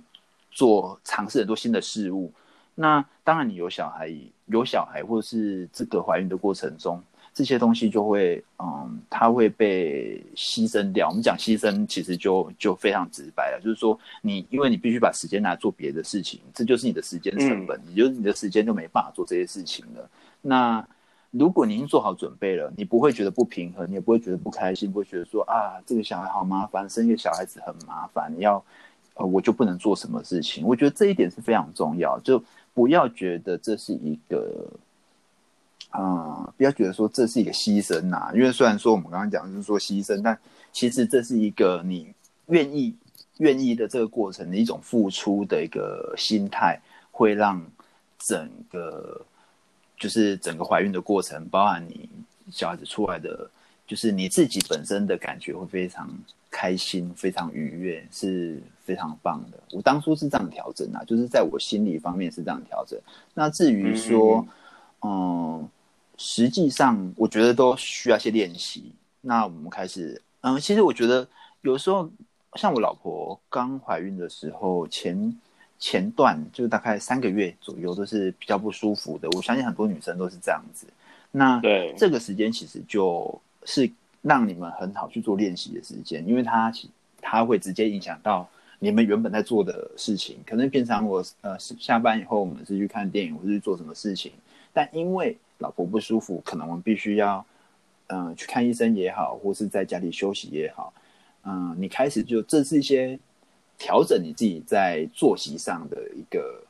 [0.50, 2.32] 做尝试很多新的事物。
[2.74, 4.12] 那当然，你有小孩，
[4.46, 7.02] 有小孩，或者是这个怀孕的过程中。
[7.32, 11.08] 这些东西就会，嗯，它会被牺牲掉。
[11.10, 20.08] 我们讲牺牲，其实就就非常直白了，就是说你，因为你必须把时间拿来做别的事情，这就是你的时间成本，也、嗯、就是你的时间就没办法做这些事情了。
[20.40, 20.82] 那
[21.38, 28.62] 如果你已经做好准备了，你不会觉得不平衡，你也不会觉得不开心，不会觉得说啊，这个小孩好麻烦，生一个小孩子很麻烦，要，
[29.14, 30.66] 呃，我就不能做什么事情。
[30.66, 32.42] 我觉得这一点是非常重要，就
[32.74, 34.66] 不要觉得这是一个。
[35.90, 40.38] 啊、嗯，不要觉得说这是一个牺牲呐、啊，因为虽然说我们刚刚讲的是说牺牲，但
[40.70, 42.12] 其实这是一个你
[42.48, 42.94] 愿意
[43.38, 46.78] 愿意的这个过程的一种付出的一个心态，
[47.10, 47.64] 会让
[48.18, 49.24] 整个
[49.98, 52.08] 就是整个怀孕的过程，包含你
[52.50, 53.50] 小孩子出来的，
[53.86, 56.08] 就是你自己本身的感觉会非常
[56.50, 59.58] 开心、非常愉悦，是非常棒的。
[59.72, 62.98] 我当初是这样调整啊，就是在我心理方面是这样调整。
[63.34, 64.46] 那至于说，
[65.02, 65.60] 嗯。
[65.60, 65.68] 嗯
[66.18, 68.90] 实际上，我觉得都需要一些练习。
[69.20, 71.28] 那我们开始，嗯，其实我觉得
[71.60, 72.08] 有时候，
[72.54, 75.38] 像我老婆刚怀孕的时候，前
[75.78, 79.28] 前段就大概三个月左右都是比较不舒服的。
[79.30, 80.86] 我相信很多女生都是这样子。
[81.30, 83.90] 那对这个时间其实就是
[84.22, 86.72] 让你们很好去做练习的时间，因为它
[87.20, 90.38] 它会直接影响到你们原本在做的事情。
[90.46, 94.32] 可能平常我呃下班以后，我们是去看电影，或是去做什么事情，
[94.72, 97.44] 但因为老婆不舒服，可能我们必须要，
[98.06, 100.92] 嗯、呃，去看医生也好，或是在家里休息也好，
[101.44, 103.18] 嗯、呃，你开始就这是一些
[103.78, 106.62] 调整你自己在作息上的一个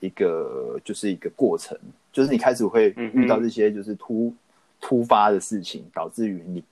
[0.00, 1.78] 一个就是一个过程，
[2.12, 4.36] 就是你开始会遇到这些就是突、嗯、
[4.80, 6.62] 突发的事情，导致于你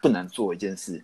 [0.00, 1.02] 不能做一件事，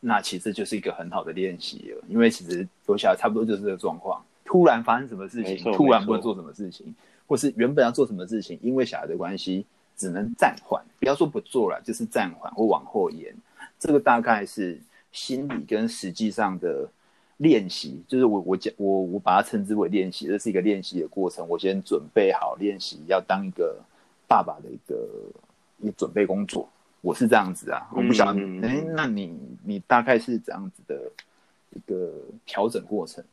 [0.00, 6.94] 那其实就是一个很好的练习了，因为其实留下来差不多就是这个状况，突然发生什么事情，突然不能做什么事情。
[7.24, 9.64] 或是原本要做什么事情，因为小孩的关系，
[9.96, 10.84] 只能暂缓。
[11.00, 13.34] 不要说不做了，就是暂缓或往后延。
[13.78, 14.78] 这个大概是
[15.12, 16.86] 心理跟实际上的
[17.42, 21.46] 练习，就是我我讲我我把它称之为练习，这是一个练习的过程。
[21.48, 23.76] 我先准备好练习要当一个
[24.28, 25.08] 爸爸的一个
[25.80, 26.68] 一个准备工作。
[27.00, 31.10] 我是这样子啊，我不晓得，哎、嗯，那你你大概是怎样子的
[31.74, 32.12] 一个
[32.46, 33.24] 调整过程？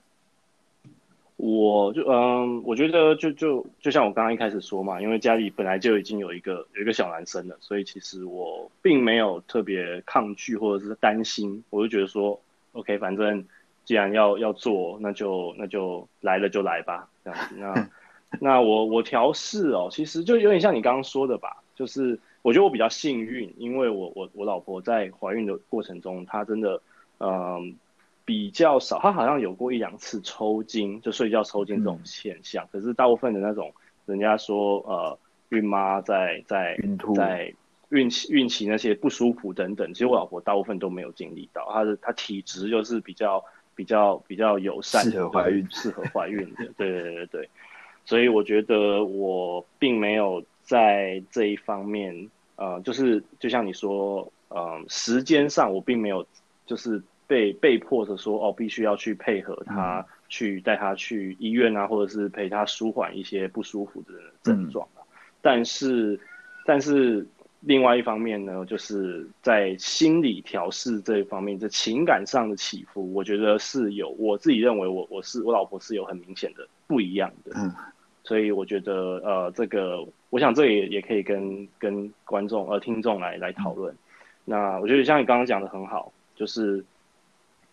[1.36, 12.38] 我就嗯，我觉得就就就像我刚刚一开始说嘛，因为家里本来就已经有一个有一个小男生了，所以其实我并没有特别抗拒或者是担心，我就觉得说
[12.74, 13.46] ，OK，反正
[13.90, 17.56] 既然要要做，那就那就来了就来吧，这样子。
[17.58, 17.90] 那
[18.40, 26.80] 那我我调试哦，其实就有点像你刚刚说的吧，就是我觉得我比较幸运，因为我我我老婆在怀孕的过程中，她真的
[27.18, 27.76] 嗯。
[28.26, 32.64] 比较少，她好像有过一两次抽筋，就睡觉抽筋这种现象。
[32.66, 33.74] 嗯、可是大部分的那种，
[34.06, 35.18] 人家说呃，
[35.50, 36.78] 孕妈在在
[37.16, 37.52] 在
[37.90, 41.68] 孕期孕期那些不舒服等等，其实我老婆大部分都没有经历到。
[41.74, 43.44] 她的她体质就是比较
[43.80, 46.66] 比较比较友善，适合怀孕， 适合怀孕的。
[46.76, 47.50] 对对对对，
[48.04, 56.28] 所以我觉得我并没有在这一方面，呃，就是就像你说，呃，时间上我并没有
[56.66, 57.02] 就是。
[57.30, 65.04] 被被迫的说哦，必须要去配合他，嗯、去带他去医院啊，或者是陪他舒缓一些不舒服的症状，嗯、
[65.40, 66.20] 但是，
[66.66, 67.24] 但是
[67.62, 77.52] 另外一方面呢，就是在心理调试这一方面，在情感上的起伏，我觉得是有，我自己认为我我是我老婆是有很明显的不一样的。
[77.56, 77.74] 嗯，
[78.24, 83.94] 所以我觉得呃，这个我想这也也可以跟跟观众呃听众来来讨论。
[83.94, 83.98] 嗯、
[84.46, 86.84] 那我觉得像你刚刚讲的很好，就是。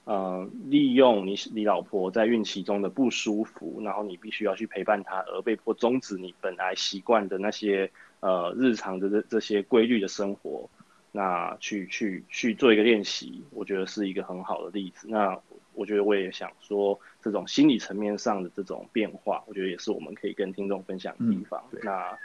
[0.08, 7.90] 呃，利用你你老婆在孕期中的不舒服，然后你必须要去陪伴她，而被迫终止你本来习惯的那些
[8.26, 10.68] 呃日常的这这些规律的生活，
[11.12, 15.06] 那去去去做一个练习，我觉得是一个很好的例子。
[15.08, 15.38] 那
[15.74, 21.62] 我觉得我也想说，这种心理层面上的这种变化，我觉得也是我们可以跟听众分享的地方。
[21.70, 22.18] 嗯、那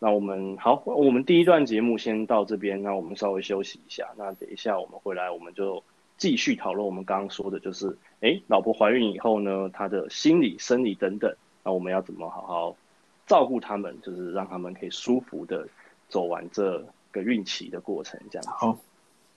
[0.00, 5.82] 那我们好，我们第一段节目先到这边，那我们稍微休息一下，那等一下我们回来我们就。
[6.16, 12.76] 继续讨论我们刚刚说的，就是，哎，老婆怀孕以后呢，她的心理、生理等等，那我们要怎么好好
[13.26, 15.66] 照顾他们就是让他们可以舒服的
[16.08, 18.78] 走完这个孕期的过程这样好。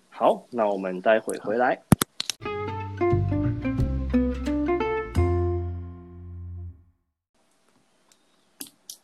[0.10, 1.80] 好那我们待会回来。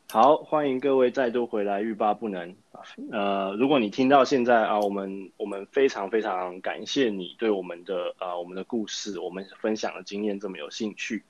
[0.09, 2.51] 好欢迎各位再度回来欲罢不能。
[2.71, 11.23] 啊呃如果你听到现在啊我们我们非常非常感谢你对我们的啊我们的故事我们分享的经验这么有兴趣。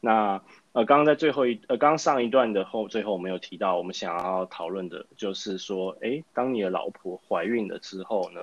[0.00, 0.42] 那
[0.74, 8.40] 呃，刚刚在最后一呃，刚刚上一段的后最后我们有提到，我们想要讨论的就是说，诶，当你的老婆怀孕了之后呢，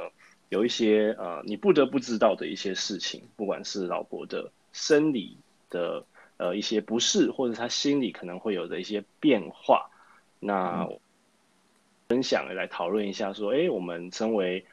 [0.49, 5.37] 有一些呃你不得不知道的一些事情，不管是老婆的生理
[5.69, 6.03] 的。
[6.37, 9.91] 呃，一些不适，或者她心里可能会有的一些变化，
[10.39, 10.89] 那
[12.09, 14.65] 分享来讨论一下，说，哎，我们身为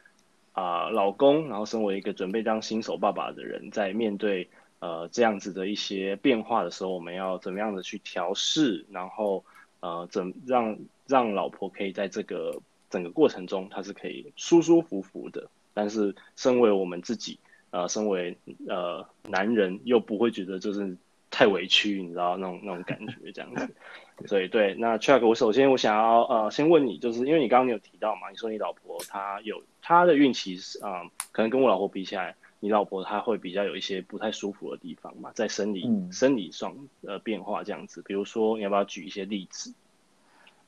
[0.53, 4.49] 啊、呃、老公，然后身为一个准备当新手爸爸的人，在面对
[4.81, 9.45] 呃这样子的一些变化的时候，我们要怎么样的去调试，然后
[9.81, 12.61] 呃怎让让老婆可以在这个
[12.91, 17.39] 整个过程中，她是可以舒舒服服的，但是身为我们自己，
[17.71, 18.37] 呃，身为
[18.69, 20.97] 呃男人，又不会觉得就是。
[21.31, 23.69] 太委屈，你知道那种那种感觉这样子，
[24.27, 24.75] 所以对。
[24.77, 38.03] 那 Chuck，我首先我想要呃先问你，就是因为你刚刚你有提到嘛，你说你老婆她有她的孕期是啊、呃，可能跟我老婆比起来，你老婆她会比较有一些不太舒服的地方嘛，在生理、嗯、生理上呃变化这样子。
[38.07, 39.73] 比如说，你要不要举一些例子？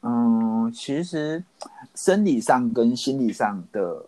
[0.02, 1.42] 嗯，其实
[1.94, 4.04] 生理上跟心理上的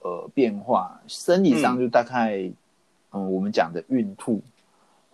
[0.00, 2.54] 呃变化，生理上就大概嗯、
[3.10, 4.40] 呃、我们讲的孕吐。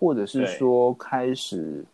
[0.02, 1.84] 或者是说开始，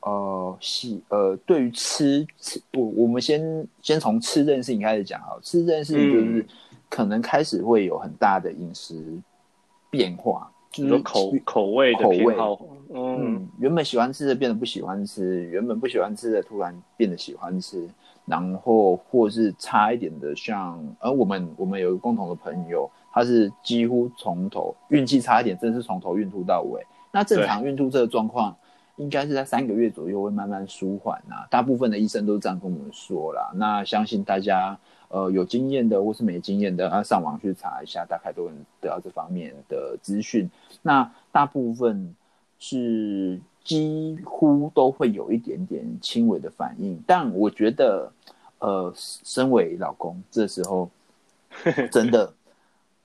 [0.00, 5.38] 呃，喜呃，对于吃吃，我我们先先从吃这件事情开始讲啊。
[5.44, 6.44] 吃这件事情就是
[6.88, 8.96] 可能开始会有很大的饮食
[9.92, 17.86] 变化，嗯、就是口口味的偏好口味，嗯，嗯，原本喜欢吃的变得不喜欢吃，原本不喜欢吃的突然变得喜欢吃，
[18.24, 26.82] 然后或是差一点的像，像而我们我们有一个共同的朋友，他是几乎从头运气差一点，真是从头孕吐到尾。
[27.12, 28.56] 那正常孕吐这个状况，
[28.96, 31.46] 应该是在三个月左右会慢慢舒缓啊。
[31.50, 33.52] 大部分的医生都这样跟我们说啦。
[33.54, 34.78] 那相信大家，
[35.12, 40.50] 呃，有经验的或是没经验的，啊，上网去查一下，大概都能得到这方面的资讯。
[40.80, 42.16] 那大部分
[42.58, 48.10] 是几乎都会有一点点轻微的反应，但我觉得，
[48.58, 50.90] 呃，身为老公，这时候
[51.92, 52.32] 真的，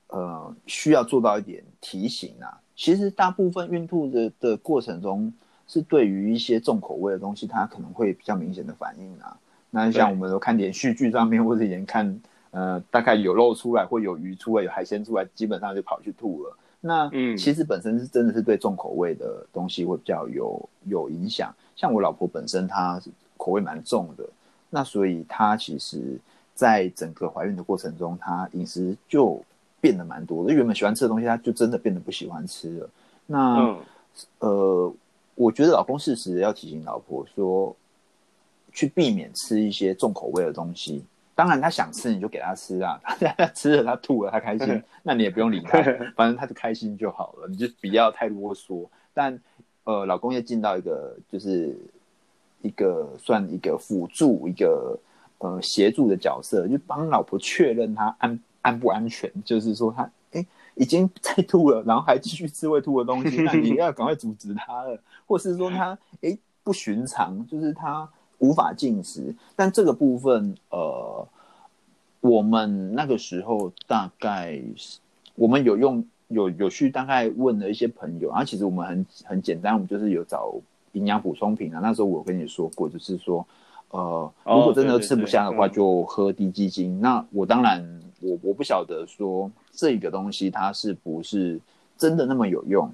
[0.07, 2.61] 呃，需要做到一点提醒啊。
[2.73, 5.33] 其实大部分孕吐的的过程中，
[5.67, 9.37] 是对于一些重口味的东西，它可能会比较明显的反应啊。
[9.85, 12.19] 那像我们都看连续剧上面，或者以前看，
[12.51, 16.57] 呃，大概有肉出来，或有鱼出来，有海鲜出来，基本上就跑去吐了。
[16.81, 21.53] 那嗯，其实本身是真的是对重口味的东西会比较有有影响。
[21.75, 22.99] 像我老婆本身她
[23.37, 24.27] 口味蛮重的，
[24.69, 26.19] 那所以她其实
[26.55, 29.43] 在整个怀孕的过程中，她饮食就。
[29.79, 32.89] 变得蛮多的，原本喜欢吃的东西，她就真的变得不喜欢吃了。
[33.27, 33.77] 那、嗯、
[34.39, 34.93] 呃，
[35.35, 37.73] 我觉得老公适时要提醒老婆说，
[38.77, 41.03] 去避免吃一些重口味的东西。
[41.33, 43.01] 当然，他想吃你就给他吃啊，
[43.35, 45.81] 他吃了他吐了他开心， 那你也不用理他，
[46.15, 48.87] 反正他就开心就好了，你就不要太啰嗦。
[49.15, 49.39] 但
[49.85, 51.75] 呃，老公要尽到一个就是
[52.61, 54.95] 一个算一个辅助一个
[55.39, 58.39] 呃协助的角色，就帮老婆确认他安。
[58.63, 59.31] 安不安全？
[59.45, 64.99] 就是说他哎、欸，已经在吐了，然后还继续吃会吐的东西，那你 要赶快阻止他了。
[65.25, 69.35] 或是说他哎、欸、不寻常，就是他无法进食。
[69.55, 71.27] 但这个部分，呃，
[72.21, 74.61] 我们那个时候大概
[75.35, 80.53] 我们有用有有去大概问了一些朋友，然后其实我们很很简单，我们就是有找
[80.93, 81.79] 营养补充品啊。
[81.81, 83.45] 那时候我跟你说过，就是说
[83.91, 86.99] 呃，如果真的吃不下的话，就喝滴鸡精。
[87.01, 88.01] 那我当然。
[88.19, 91.59] 我我不晓得说这个东西它是不是
[91.99, 92.91] 真的那么有用，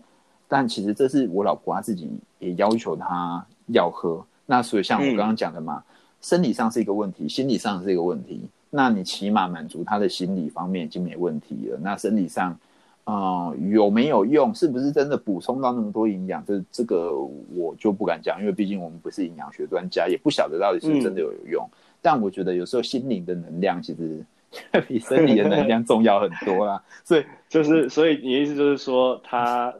[0.49, 4.21] 但其实这是我老婆她自己也要求她要喝。
[4.45, 8.41] 那所以像我刚刚讲的嘛，嗯、生理上是一个问题，心理上是一个问题。
[8.69, 11.79] 那你起码满足他的心理方面已经没问题了。
[11.81, 12.57] 那生理上，
[13.05, 14.53] 呃，有没有用？
[14.53, 16.43] 是不是真的补充到那么多营养？
[16.45, 17.13] 这这个
[17.55, 21.63] 我就不敢讲，因为毕竟我们不是营养学专家，也不晓得到底是不是真的有用。
[21.71, 24.23] 嗯、但我觉得有时候心灵的能量其实。
[24.87, 29.73] 比生理的能量重要很多啦，所以就是，所以你的意思就是说，他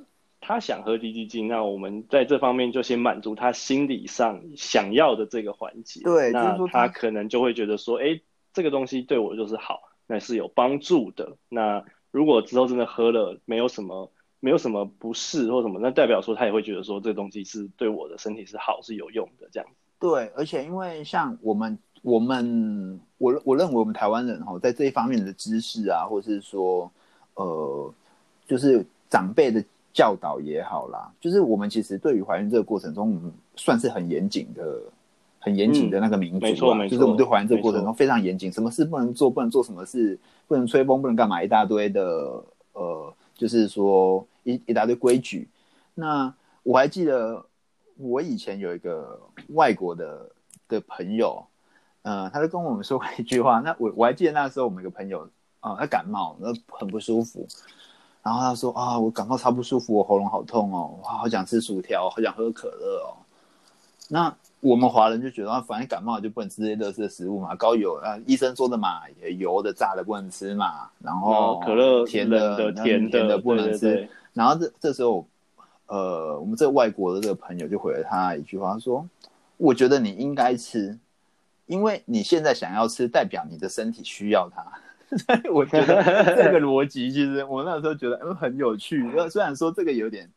[0.46, 6.02] 他想喝滴鸡精，那我们在这方面就先满足他心理上想要的这个环节。
[6.04, 8.22] 对，那他可能就会觉得说，哎、欸，
[8.54, 11.38] 这个东西对我就是好，那是有帮助的。
[11.48, 19.70] 那如果之后真的喝了，没有什么没有什么不适或什么，那代表说他也会觉得说，这个东西是对我的身体是好是有用的这样。
[20.00, 21.80] 对，而且因为像我们。
[22.04, 26.92] 我们我我认为我们台湾人哈，在这一方面的知识啊，或是说，
[27.36, 27.94] 呃，
[28.46, 29.64] 就是长辈的
[29.94, 34.82] 教导也好啦，就是我们其实对于怀孕这个过程中，算是很严谨的、
[35.40, 40.18] 很严谨的那个民族啊，嗯、就是我们对怀孕这个过程中非常严谨，什么事不能做，不能做什么事，
[40.48, 45.48] 不能吹风，不能干嘛，一大堆的呃，就是说一一大堆规矩。
[45.94, 46.34] 那
[46.64, 47.46] 我还记得
[47.98, 49.20] 我以前有一个
[49.50, 50.32] 外国的
[50.68, 51.46] 的朋友，
[52.02, 53.60] 呃，他就跟我们说过一句话。
[53.60, 55.30] 那我我还记得那时候我们一个朋友
[55.60, 57.48] 啊、呃，他感冒，那很不舒服。
[58.24, 63.20] 然后他说啊，我感冒超不舒服，我喉咙好痛哦，我好想吃薯条，好想喝可乐哦。
[64.08, 69.02] 那我们华人就觉得，反正感冒就不能吃这些垃圾食物嘛，高油啊，医生说的嘛，
[69.38, 70.90] 油的、炸的不能吃嘛。
[71.00, 73.80] 然后可乐甜的、的甜的、甜的不能吃。
[73.80, 75.28] 对对对，然后这这时候，
[75.88, 79.06] 呃，我们这个外国的这个朋友就回了他一句话，说
[79.58, 80.98] ：“我觉得你应该吃，
[81.66, 84.64] 因为你现在想要吃，代表你的身体需要它。”
[85.18, 86.04] 所以我觉得
[86.36, 89.04] 这个 逻辑，其实我那时候觉得嗯很有趣。
[89.30, 90.30] 虽然说这个有点，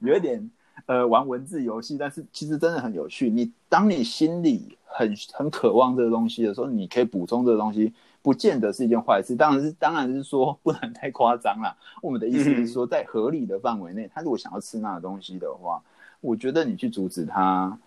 [0.00, 0.50] 有一点
[0.86, 3.30] 呃玩文字游戏，但是其实真的很有趣。
[3.30, 9.34] 你当你心里很很渴望这个东西的时候，你可以补充这个东西，不见得是一件坏事。
[9.34, 11.76] 当然是，当然是说不能太夸张了。
[12.02, 15.82] 我们的意思是说，在合理的范围内，他如果想要吃那个东西的话，
[16.20, 17.78] 我觉得你去阻止他。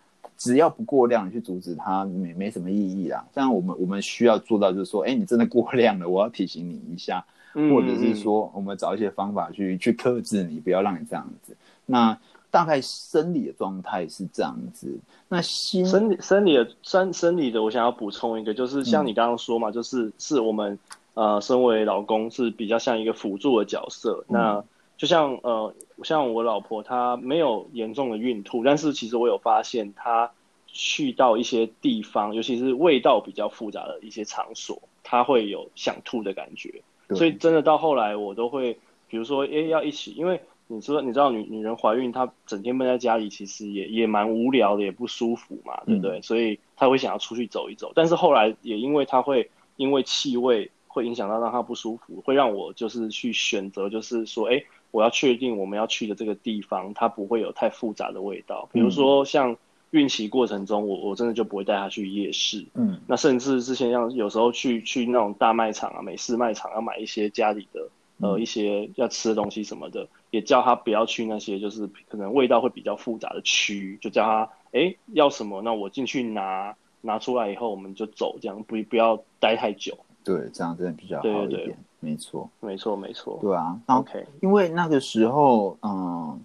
[0.44, 3.24] 只要不过量，去阻止它没没什么意义啦。
[3.32, 7.24] 当然，我们我们需要做到就是说，哎、欸，你真的过量了，我要提醒你一下，
[7.54, 11.56] 嗯、或者是说，我们找一些方法去去克制你，不要让你这样子。
[11.86, 12.18] 那
[12.50, 14.98] 大概生理的状态是这样子。
[15.30, 20.80] 那心生理生理的生生理的，我想要补充一个，就是像你刚刚说嘛，嗯、就是是我们
[21.14, 24.26] 呃，身为老公是比较像一个辅助的角色。
[24.30, 24.64] 嗯、那
[25.02, 25.74] 就像呃，
[26.04, 30.30] 像我老婆她没有严重的孕吐，但是其实我有发现她
[30.68, 36.84] 去到一些地方，尤其是味道比较复杂的一些场所，她会有想吐的感觉。
[37.16, 38.78] 所以真的到后来，我都会
[39.08, 46.20] 比如说，诶，要一起，因为你说你知道女女人怀孕，她整天闷在家里，其实也也蛮无聊的，也不舒服嘛，对不对？
[46.20, 47.92] 嗯、所以她会想要出去走一走。
[47.96, 54.64] 但是后来也因为她会因为气味会影响到让她不舒服，会让我就是去选择，就是说，诶。
[54.92, 58.70] 我要确定我们要去的这个地方，它不会有太复杂的味道。
[58.72, 59.56] 比如说像
[59.92, 62.66] 孕期过程中，我我真的就不会带他去夜市。
[62.76, 67.90] 嗯，那甚至之前像有时候去去那种大卖场啊、美式卖场要买一些家里的
[68.20, 79.98] 呃一些要吃的东西什么的，也叫他不要去那些就是可能味道会比较复杂的区域，就叫他哎要什么，那我进去拿拿出来以后我们就走，这样不不要待太久。
[80.24, 81.76] 对，这样真的比较好一点。
[82.04, 83.38] 没错，没错，没错。
[83.40, 84.26] 对啊，OK。
[84.42, 86.42] 因为那个时候，嗯，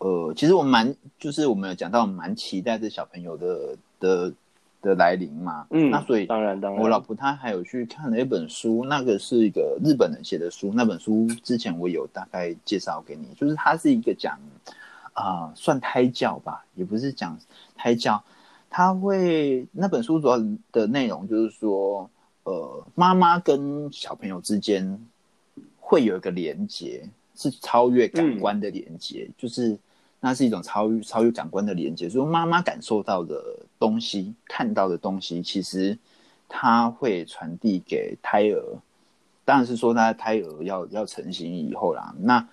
[0.00, 4.32] 呃，其实我蛮，就是我们有讲到，蛮期待这小朋友的的
[4.82, 5.66] 的来临嘛。
[5.70, 10.70] 嗯，那所以当然，当然，我老婆她还有去看了一本书，那个是一个日本人写的书。
[10.74, 14.38] 那本书之前我有大概介绍给你，就是它是一个讲
[15.14, 17.34] 啊、呃，算胎教吧，也不是讲
[17.74, 18.22] 胎教。
[18.68, 20.38] 他会那本书主要
[20.70, 22.10] 的内容就是说。
[22.48, 24.98] 呃，妈妈跟小朋友之间
[25.78, 29.78] 会有一个连接，是超越感官的连接，嗯、就是
[30.18, 32.08] 那是一种超越超越感官的连接。
[32.08, 33.42] 所以妈妈感受到的
[33.78, 35.98] 东西、看到的东西，其实
[36.48, 38.62] 它会传递给胎儿。
[39.44, 42.46] 当然是说，他胎儿要要成型以后啦，那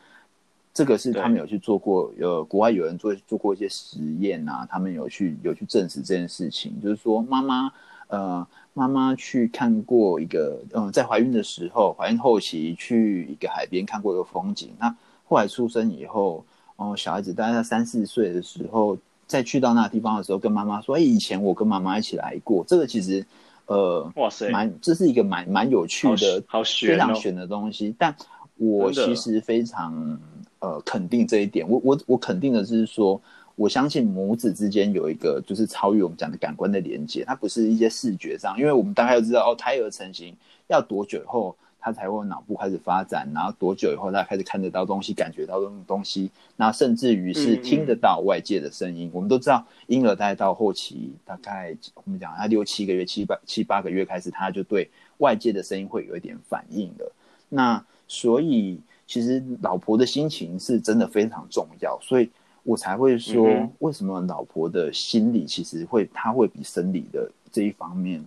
[0.73, 7.71] 这个是他们有去做过，呃，国外有人做做过一些实验啊，他们有去有去证实这件事情，就是说妈妈
[8.07, 8.45] 呃。
[8.77, 14.69] 妈妈去看过一个，嗯，在怀孕的时候，怀孕后期去一个海边看过一个风景。
[14.77, 14.93] 那
[15.23, 16.43] 后来出生以后，
[16.75, 18.97] 哦，小孩子大概在三四岁的时候，
[19.27, 23.25] 再去到那个地方的时候，跟妈妈说：“哎，以前我跟妈妈一起来过。”这个其实，
[23.67, 27.95] 呃，哇塞，蛮，这是一个蛮蛮有趣的、好非常玄的东西。
[27.97, 28.13] 但
[28.57, 30.19] 我其实非常
[30.59, 31.65] 呃肯定这一点。
[31.69, 33.21] 我我我肯定的是说。
[33.55, 40.35] 我相信母子之间有一个就是超越我们讲的感官的连接，它不是一些视觉上，因为我们大概都知道哦，胎儿成型
[40.67, 49.07] 要多久以后他才会脑部开始发展，然后多久以后他开始看得到东西、感觉到这种东西，那甚至于是听得到外界的声音。
[49.07, 54.89] 嗯嗯，我们都知道，婴儿大概到后期大概我们讲他六七个月、七八七八个月开始，他就对
[55.19, 57.11] 外界的声音会有一点反应了。
[57.47, 62.29] 那所以其实老婆的心情是真的非常重要，所以。
[62.65, 63.47] 我才会说，
[63.79, 68.21] 为什么老婆的心理其实会，她会比生理的这一方面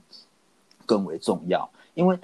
[0.86, 1.68] 更为重要。
[1.94, 2.16] 因为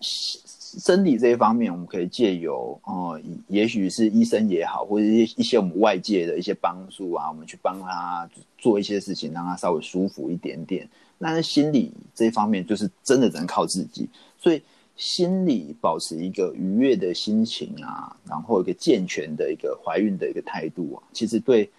[0.00, 10.88] 生理这一方面，我们可以借由哦、呃，也许是医生也好，或者一一些我们外界的一些帮助啊，我们去帮他做一些事情，让他稍微舒服一点点。
[11.18, 14.62] 但是心理这一方面，就是真的只能靠自己，所以。
[14.98, 21.70] 心理保持一个愉悦的心情啊，然后一个健全的一个怀孕的一个态度啊，其实对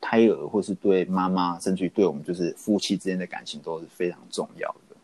[0.00, 4.96] 胎儿或是对妈妈，甚至于对我们就是夫妻之间的感情都是非常重要的。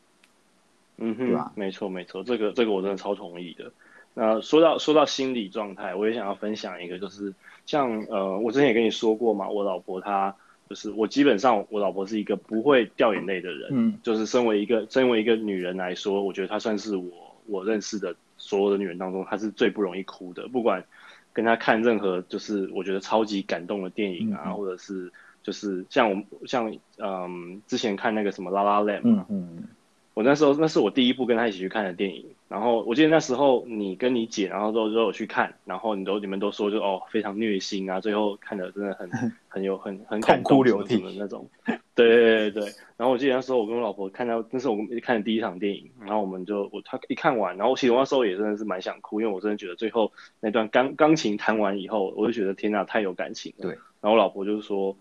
[0.98, 1.52] 嗯哼，对吧？
[1.56, 3.72] 没错没错，这个这个我真的超同意的。
[4.14, 7.34] 那说到说到心理状态，我也想要分享一个，就是
[7.66, 10.32] 像呃，我之前也跟你说过嘛，我老婆她
[10.70, 17.10] 就是我基本上我老婆是一个不会掉眼泪的人，嗯，就是身为一个身为一个女人来说，我觉得她算是我
[17.46, 20.84] 我认识的所有的女人当中，她是最不容易哭的，不管
[21.32, 29.56] 跟她看任何就是我觉得超级感动的电影啊，嗯、或者是就是像我们像嗯之前看那个什么拉拉 Land 嘛，嗯。
[29.56, 29.64] 嗯
[30.14, 39.10] 我那时候那是我第一部跟她一起去看的电影，然后我记得那时候你跟你姐，然后都都有去看，然后你都你们都说就哦非常虐心啊，最后看的真的很
[39.48, 41.48] 很有很很感动什么什那种，
[41.94, 42.72] 对对对对。
[42.96, 53.62] 然后我记得那时候我跟我老婆看到那是我们看的第一场电影，然后我们就我他一看完，然后其实我那时候也真的是蛮想哭，因为我真的觉得最后那段钢钢琴弹完以后，我就觉得天呐太有感情了。
[53.62, 53.70] 对。
[54.00, 54.94] 然后我老婆就是说，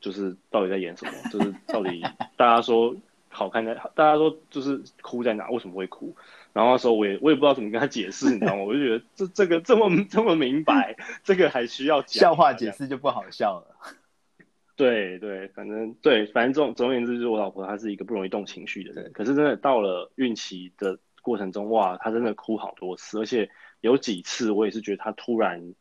[0.00, 1.12] 就是到底在演什么？
[1.32, 2.02] 就是到底
[2.36, 2.94] 大家说。
[3.32, 5.48] 好看在，大家说就是哭在哪？
[5.50, 6.12] 为什么会哭？
[6.52, 8.62] 然后那时候我也我也不知道怎么跟他解释，你知道吗？
[8.66, 13.76] 我就觉得这这个这么这么明白，这个还需要讲笑话解释就不好笑了。
[14.76, 19.12] 对对，反正对，反正总总而言之，就是我老婆她是一个不容易动情绪的人。
[19.12, 25.74] 可是真的到了孕期的过程中，哇，她真的哭好多次，而且有几次我也是觉得她突然，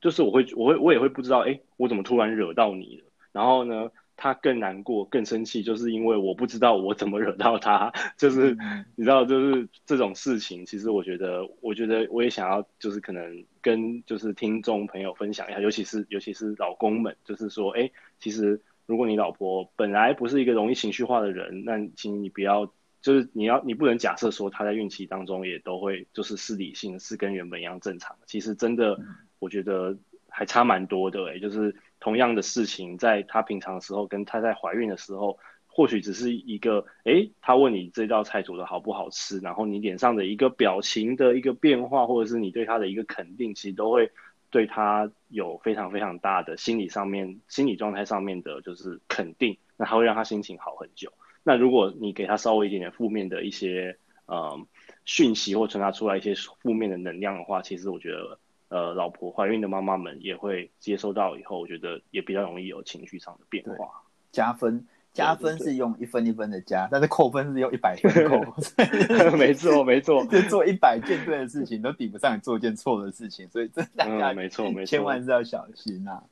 [0.00, 3.04] 就是我会我会我也会不知道，哎，我怎么突然惹到你了？
[3.32, 3.90] 然后呢？
[4.16, 7.92] 他更难过、更生气，就是因为我不知道我怎么惹到他。
[8.16, 8.56] 就是
[8.94, 17.90] 你知道，就是这种事情，其实我觉得，我觉得我也想要，就是可能跟就是听众朋友分享一下，尤其是尤其是老公们，就是说，哎，
[18.20, 22.66] 其实如果你老婆本来不是一个容易情绪化的人，那请你不要，
[23.00, 28.16] 就是你要你不能假设说她在孕期当中也都会就是是理性，是跟原本一样正常。
[28.26, 29.00] 其实真的，
[29.40, 29.96] 我觉得
[30.28, 31.74] 还差蛮多的，哎，就是。
[32.02, 35.38] 同样的事情，在她平常的时候，跟她在怀孕的时候，
[35.68, 44.10] 或许只是一个，诶，她问你这道菜煮的好不好吃，然后你脸上的一个表情的一个变化，或者是你对她的一个肯定，其实都会
[44.50, 51.12] 对她有非常非常大的心理上面、心理状态上面的，就是肯定，那她会让她心情好很久。
[51.44, 53.96] 那如果你给她稍微一点点负面的一些，
[54.26, 54.60] 呃，
[55.04, 58.40] 讯息或传达出来一些负面的能量的话，其实我觉得。
[58.72, 64.02] 呃，老婆怀孕的妈妈们也会接收到以后，我觉得也比较容易有情绪上的变化。
[64.30, 68.40] 加分，加分是用一分一分的加，但是扣分是用一百分扣。
[69.36, 76.22] 没错，没错，就做一百件对的事情都抵不上你做一件错的事情，所以这大家、嗯、没错，没错，千万是要小心啊。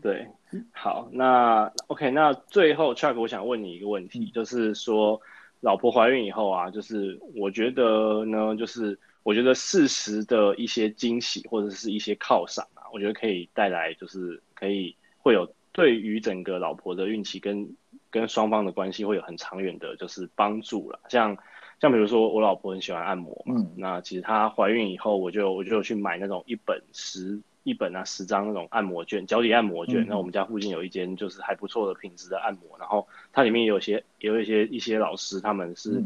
[0.00, 0.28] 对，
[0.70, 5.20] 好，那 OK，那最后 Chuck，我想问你一个问题，就是说，
[5.60, 8.96] 老婆怀孕以后啊，就是我觉得呢，就是。
[9.24, 17.66] 我觉得适时的一些惊喜或者是一些犒赏啊，我觉得可以带来，就是可以会有对于整个老婆的运气跟
[18.10, 21.00] 跟双方的关系会有很长远的，就是帮助了。
[21.08, 21.36] 像
[21.80, 30.04] 像比如说我老婆很喜欢按摩嘛，嗯，那其实她怀孕以后，我就我就去买那种一本十一本啊十张那种按摩券，脚底按摩券。
[30.06, 36.04] 那、嗯、我们家附近有一间就是还不错的品质的按摩，然后它里面有些也有一些一些老师他们是。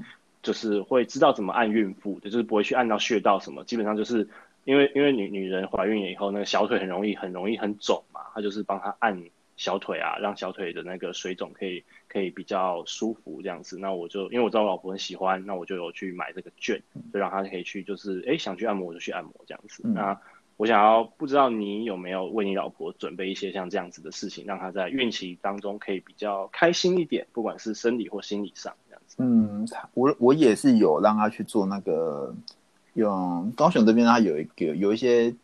[0.49, 4.27] 嗯就是会知道怎么按孕妇的，就是不会去按到穴道什么，基本上就是
[4.65, 9.23] 因为因为女女人怀孕以后，那个小腿很容易很容易很肿嘛，他就是帮她按
[9.59, 13.79] 小腿啊，让小腿的那个水肿可以可以比较舒服这样子。
[13.79, 16.81] 那我就因为我知道我老婆很喜欢，那我就有去买这个券，
[17.13, 19.83] 就让她可以去就是哎想去按摩我就去按摩这样子。
[19.85, 20.19] 嗯、那
[20.57, 28.75] 我想要不知道你有没有为你老婆准备一些像这样子的事情，让她在孕期当中可以比较开心一点，不管是生理或心理上。
[29.21, 32.33] 嗯，我我也是有让他去做那个，
[32.95, 35.35] 用高雄这边他有一个有一些，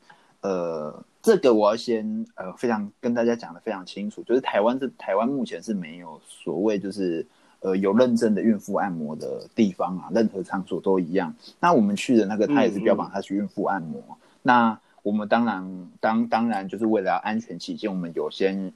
[0.42, 7.26] 呃，这个我要先呃非常跟大家讲的非常清楚，就是台湾是台湾目前是没有所谓就是
[7.62, 11.34] 呃有认证的孕妇按摩的地方啊，任何场所都一样。
[11.58, 18.72] 那我们去的那个他也是标榜他是孕妇按摩，嗯嗯，那我们当然当当然就是为了要安全起见，我们有先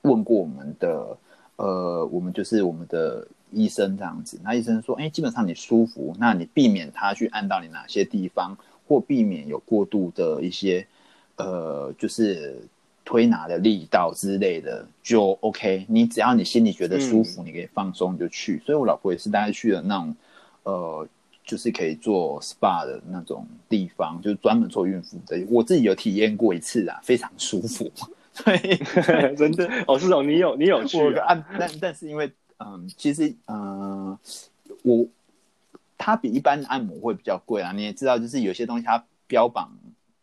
[0.00, 1.18] 问过我们的
[1.56, 3.28] 呃我们就是我们的。
[3.50, 10.86] 医生这样子，那医生说，哎、欸，基本上你舒服，那你避免他去按到你哪些地方，或避免有过度的一些，
[11.36, 12.60] 呃，就是
[13.04, 15.86] 推拿的力道之类的，就 OK。
[15.88, 18.60] 你只要你心里觉得舒服，嗯、你可以放松就去。
[18.66, 20.16] 所以我老婆也是大概去了那种，
[20.64, 21.08] 呃，
[21.44, 25.38] 就是可以做 SPA 的那种地方，就是专门做孕妇的。
[25.48, 27.90] 我自己有体验过一次啊，非常舒服。
[28.34, 28.76] 所以
[29.36, 32.30] 真的，哦，是哦，你有你有去按，但但是因为。
[32.60, 34.18] 嗯，其实，嗯，
[34.82, 35.06] 我
[35.96, 37.70] 它比一般的按摩会比较贵啊。
[37.72, 39.70] 你也知道，就是有些东西它标榜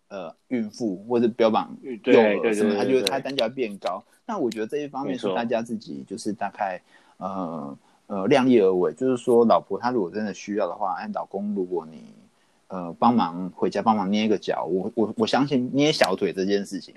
[0.10, 4.04] 呃孕妇或者标榜幼儿什么，他觉得他单价变高。
[4.26, 6.82] 那我觉得这一方面是大家自己就是大概
[7.18, 7.78] 呃
[8.08, 12.04] 呃量力而为，就是说老婆她如果真的需要的话，按，老公如果你
[12.68, 16.96] 呃帮忙回家帮忙捏个脚，我我我相信捏小腿这件事情，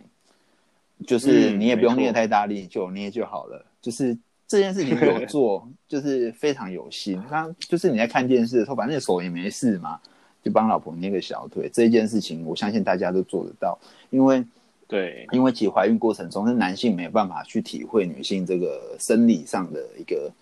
[1.07, 4.18] 就是你也不用捏太大力，就捏就好了，就是。
[4.49, 7.22] 这件事情有 做，就是非常有心。
[7.28, 10.01] 他就是你在看电视的时候，反正手也没事嘛，
[10.42, 11.68] 就帮老婆捏个小腿。
[11.70, 13.78] 这件事情，我相信大家都做得到，
[14.09, 14.42] 因为
[14.86, 20.32] 对，因为其实怀孕过程中，是男性没有办法去体会女性这个生理上的一个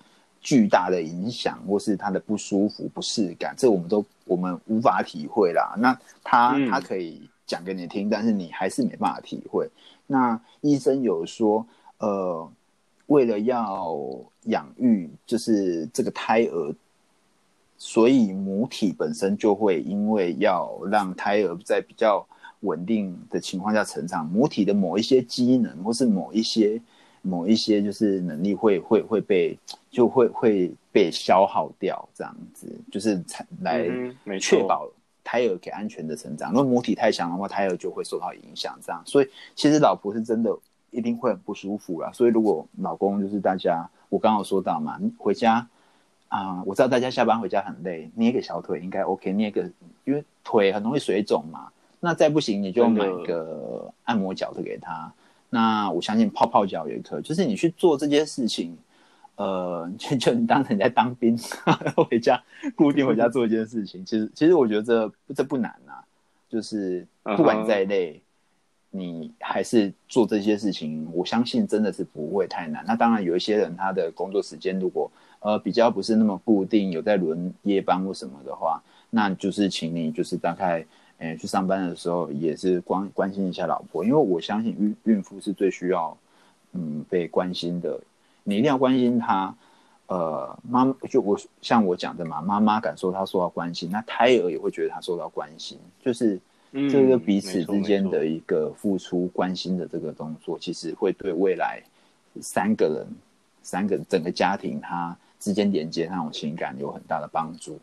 [0.41, 5.75] 巨大的影响，或是她的不舒服、不适感，这我们都我们无法体会啦。
[5.77, 9.69] 那他、嗯、他可以讲给你听，但是你还是没办法体会。
[10.07, 11.67] 那医生有说，
[11.99, 12.49] 呃。
[13.07, 13.97] 为了要
[14.47, 16.75] 养育，就是这个胎儿，
[17.79, 22.27] 所以母体本身就会因为要让胎儿在比较
[22.61, 26.81] 稳定的情况下成长，母体的某一些机能或是某一些
[27.23, 29.57] 某一些就是能力会会会被
[29.89, 33.89] 就会会被消耗掉，这样子就是才来
[34.41, 34.89] 确保
[35.23, 36.51] 胎儿可以安全的成长。
[36.51, 38.77] 如果母体太强的话，胎儿就会受到影响。
[38.85, 40.51] 这样，所以其实老婆是真的。
[40.97, 45.69] 一定会很不舒服啦，所以如果老公就是大家，我刚刚有说到嘛，回家
[46.29, 49.71] 啊、呃，我知道大家下班回家很累，捏个小腿应该 OK，捏个
[50.05, 51.69] 因为腿很容易水肿嘛，
[52.01, 55.13] 那再不行你就买个按摩脚的给他，
[55.51, 58.75] 那我相信泡泡脚也可以，就是你去做这件事情，
[59.37, 61.39] 呃， 就就你当成你在当兵，
[62.09, 62.43] 回家
[62.75, 66.01] 固定回家做一件事情，其实其实我觉得这这不难啊，
[66.49, 68.13] 就是不管你再累。
[68.13, 68.26] Uh huh.
[68.97, 72.85] 你还是做这些事情，我相信真的是不会太难。
[72.87, 80.85] 那当然有一些人他的工作时间如果呃比较不是那么固定，有在轮夜班或什么的话，那就是请你就是大概
[81.19, 86.17] 呃、去上班的时候也是关关心一下老婆，因为我相信孕孕妇是最需要
[86.73, 88.01] 嗯被关心的，
[88.45, 89.55] 你一定要关心她。
[90.09, 96.41] 呃，妈就我像我讲的嘛，妈妈感受她受到关心，那胎儿也会觉得她受到关心，就是。
[96.91, 101.83] 这个彼此之间的一个付出、关心的这个动作，其实会对未来
[102.41, 103.07] 三个人、
[103.63, 107.81] 三个整个家庭他之间连接那种情感有很大的帮助。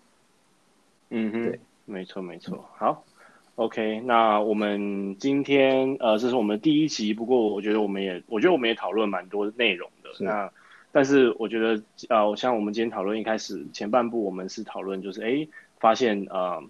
[1.10, 2.64] 嗯哼，对，没错没错。
[2.78, 3.04] 好
[3.56, 10.14] ，OK，那我们今天呃，这是我们第一集，不过我觉得我们也，我觉得我们也讨论蛮多内容的。
[10.14, 10.52] 是那
[10.92, 15.48] 但是我觉得呃，像我们今天讨论一开始前半部，我们是讨论就是哎，
[15.80, 16.64] 发现呃。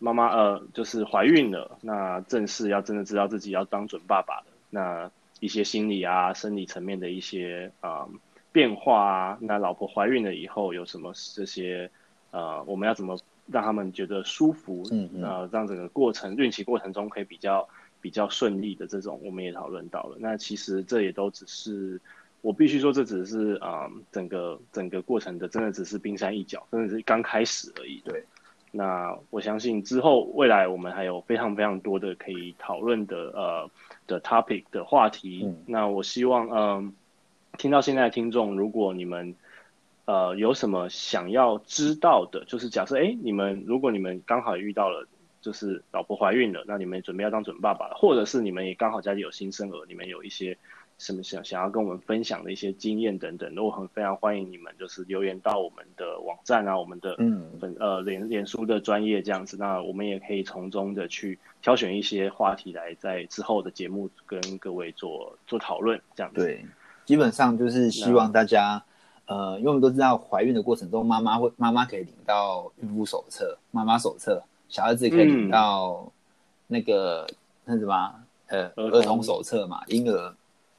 [0.00, 8.10] 妈妈呃，就是怀孕了，那正式要真的知道自己要当准爸爸的，那一些心理啊、生理层面的一些啊、呃、
[8.52, 11.90] 变化啊，那老婆怀孕了以后有什么这些
[12.30, 14.86] 呃，我们要怎么让他们觉得舒服？
[14.92, 17.68] 嗯，嗯，呃，让整个过程孕期过程中可以比较
[18.00, 20.16] 比较顺利的这种，我们也讨论到了。
[20.20, 22.00] 那其实这也都只是，
[22.40, 28.00] 我必须说，这只是啊、呃，整个整个过程的真的只是冰山一角，真的是刚开始而已。
[28.04, 28.22] 对。
[28.70, 33.70] 那我相信之后未来我们还有非常非常多的可以讨论的呃
[34.06, 35.42] 的 topic 的话题。
[35.44, 36.92] 嗯、那我希望嗯、呃，
[37.58, 39.34] 听到现在的听众，如果你们
[40.04, 45.06] 呃有什么想要知道的，就是假设哎，你们如果你们刚好遇到了
[45.40, 50.56] 就是老婆怀孕了，那你们准备要当准爸爸了，或者是你们也刚好家里有新生儿，你们有一些。
[50.98, 57.16] 什么想想要跟我们分享的一些经验等等，都很非常欢迎你们，就是留言到我们的网站啊，我们的
[57.60, 66.44] 粉呃脸脸书的专业这样子，那我们也可以从中的去挑选一些话题来在之后的节目跟各位做做讨论这样子。
[66.44, 66.66] 对，
[67.04, 68.82] 基本上就是希望大家
[69.26, 76.12] 呃，因为我们都知道怀孕的过程中，妈妈会妈妈可以领到孕妇手册、妈妈手册，小孩子可以领到
[76.66, 77.36] 那个、嗯、
[77.66, 78.14] 那什么
[78.48, 80.34] 呃儿童手册嘛，婴儿。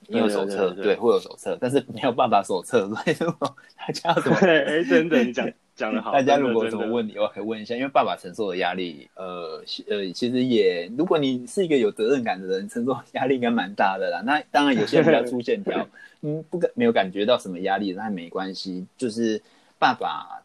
[0.09, 4.37] 婴儿手册对，会有手册，但是没有爸爸手册， 所以如果大家要怎么？
[4.41, 6.11] 哎，真的，你讲 讲的好。
[6.11, 14.21] 大家如果有什么问题，我可以问一下，因为爸爸承受的压力，呃呃，其实也，如果你是一个有责任感的人，承受压力应该蛮大的啦。
[14.25, 15.87] 那当然，有些人比较粗线条，
[16.21, 18.85] 嗯，不感没有感觉到什么压力，那没关系。
[18.97, 19.41] 就是
[19.77, 20.41] 爸爸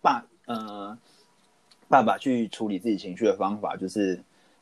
[0.00, 0.96] 爸呃，
[1.88, 4.20] 爸爸去处理自己情绪的方法，就是。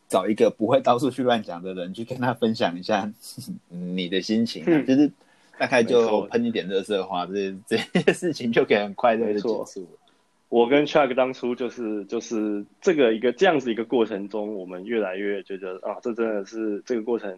[0.08, 3.10] 找一个不会到处去乱讲的人，去跟他分享一下
[3.68, 5.10] 你的心情，嗯、就是
[5.58, 9.88] 大概就喷一点热色话，错这 这些事情就可以很快乐的结束。
[10.48, 17.36] 我跟 Chuck 当初就是就是这个一个这样子一个过程中，我们越来越觉得啊，这真的是这个过程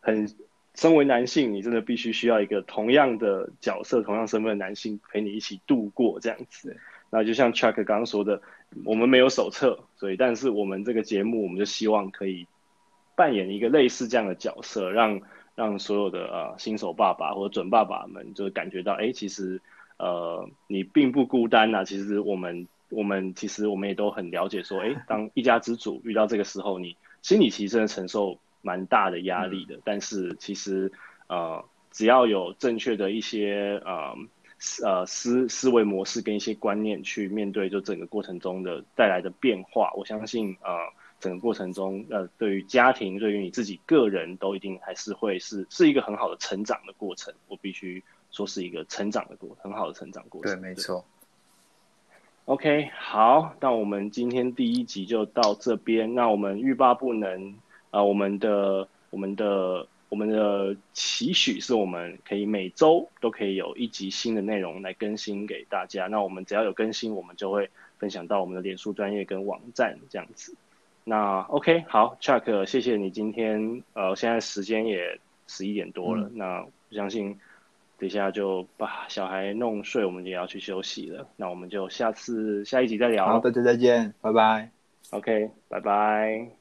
[0.00, 0.26] 很，
[0.74, 6.74] 身为男性，你真的必须需要一个同样的角色、同样身份的男性陪你一起度过这样子。
[7.10, 8.40] 那就像 Chuck 刚刚说的。
[8.84, 12.46] 我们没有手册，所以但是我们这个节目，我们就希望可以
[13.16, 15.20] 扮演一个类似这样的角色，让
[15.56, 19.60] 让所有的呃新手爸爸或者准爸爸们就感觉到，哎，其实
[19.98, 21.84] 呃你并不孤单呐、啊。
[21.84, 29.74] 其实我们我们其实我们也都很了解，说，哎，当一家之主遇到这个时候，你心理其实真的承受蛮大的压力的。
[29.74, 30.92] 嗯、但是其实
[31.26, 34.14] 呃只要有正确的一些呃。
[34.84, 40.70] 呃，思思维模式跟一些观念去面对，就整个过程中的带来的变化，我相信呃，
[41.18, 47.32] 整个过程中呃，对于家庭，对于你自己个人，都一定还是会是是一个很好的成长的过程。
[47.48, 50.60] 我必须说是一个成长的过，很好的成长过程。
[50.60, 51.02] 对，没错。
[52.44, 56.14] OK，好，那我们今天第一集就到这边。
[56.14, 57.50] 那我们欲罢不能
[57.90, 59.86] 啊、呃，我们的我们的。
[60.10, 66.08] 我们的期许是我们可以每周都可以有一集新的内容来更新给大家。
[66.08, 70.54] 那我们只要有更新，我们就会分享到我们的脸书专业跟网站这样子。
[71.04, 73.82] 那 OK，好，Chuck，谢谢你今天。
[73.94, 77.38] 呃，现在时间也十一点多了，嗯、那我相信
[77.96, 81.26] 等一下就把小孩弄睡，我们也要去休息了。
[81.36, 83.26] 那我们就下次下一集再聊。
[83.26, 84.70] 好，大家再见，拜拜。
[85.10, 86.59] OK，拜拜。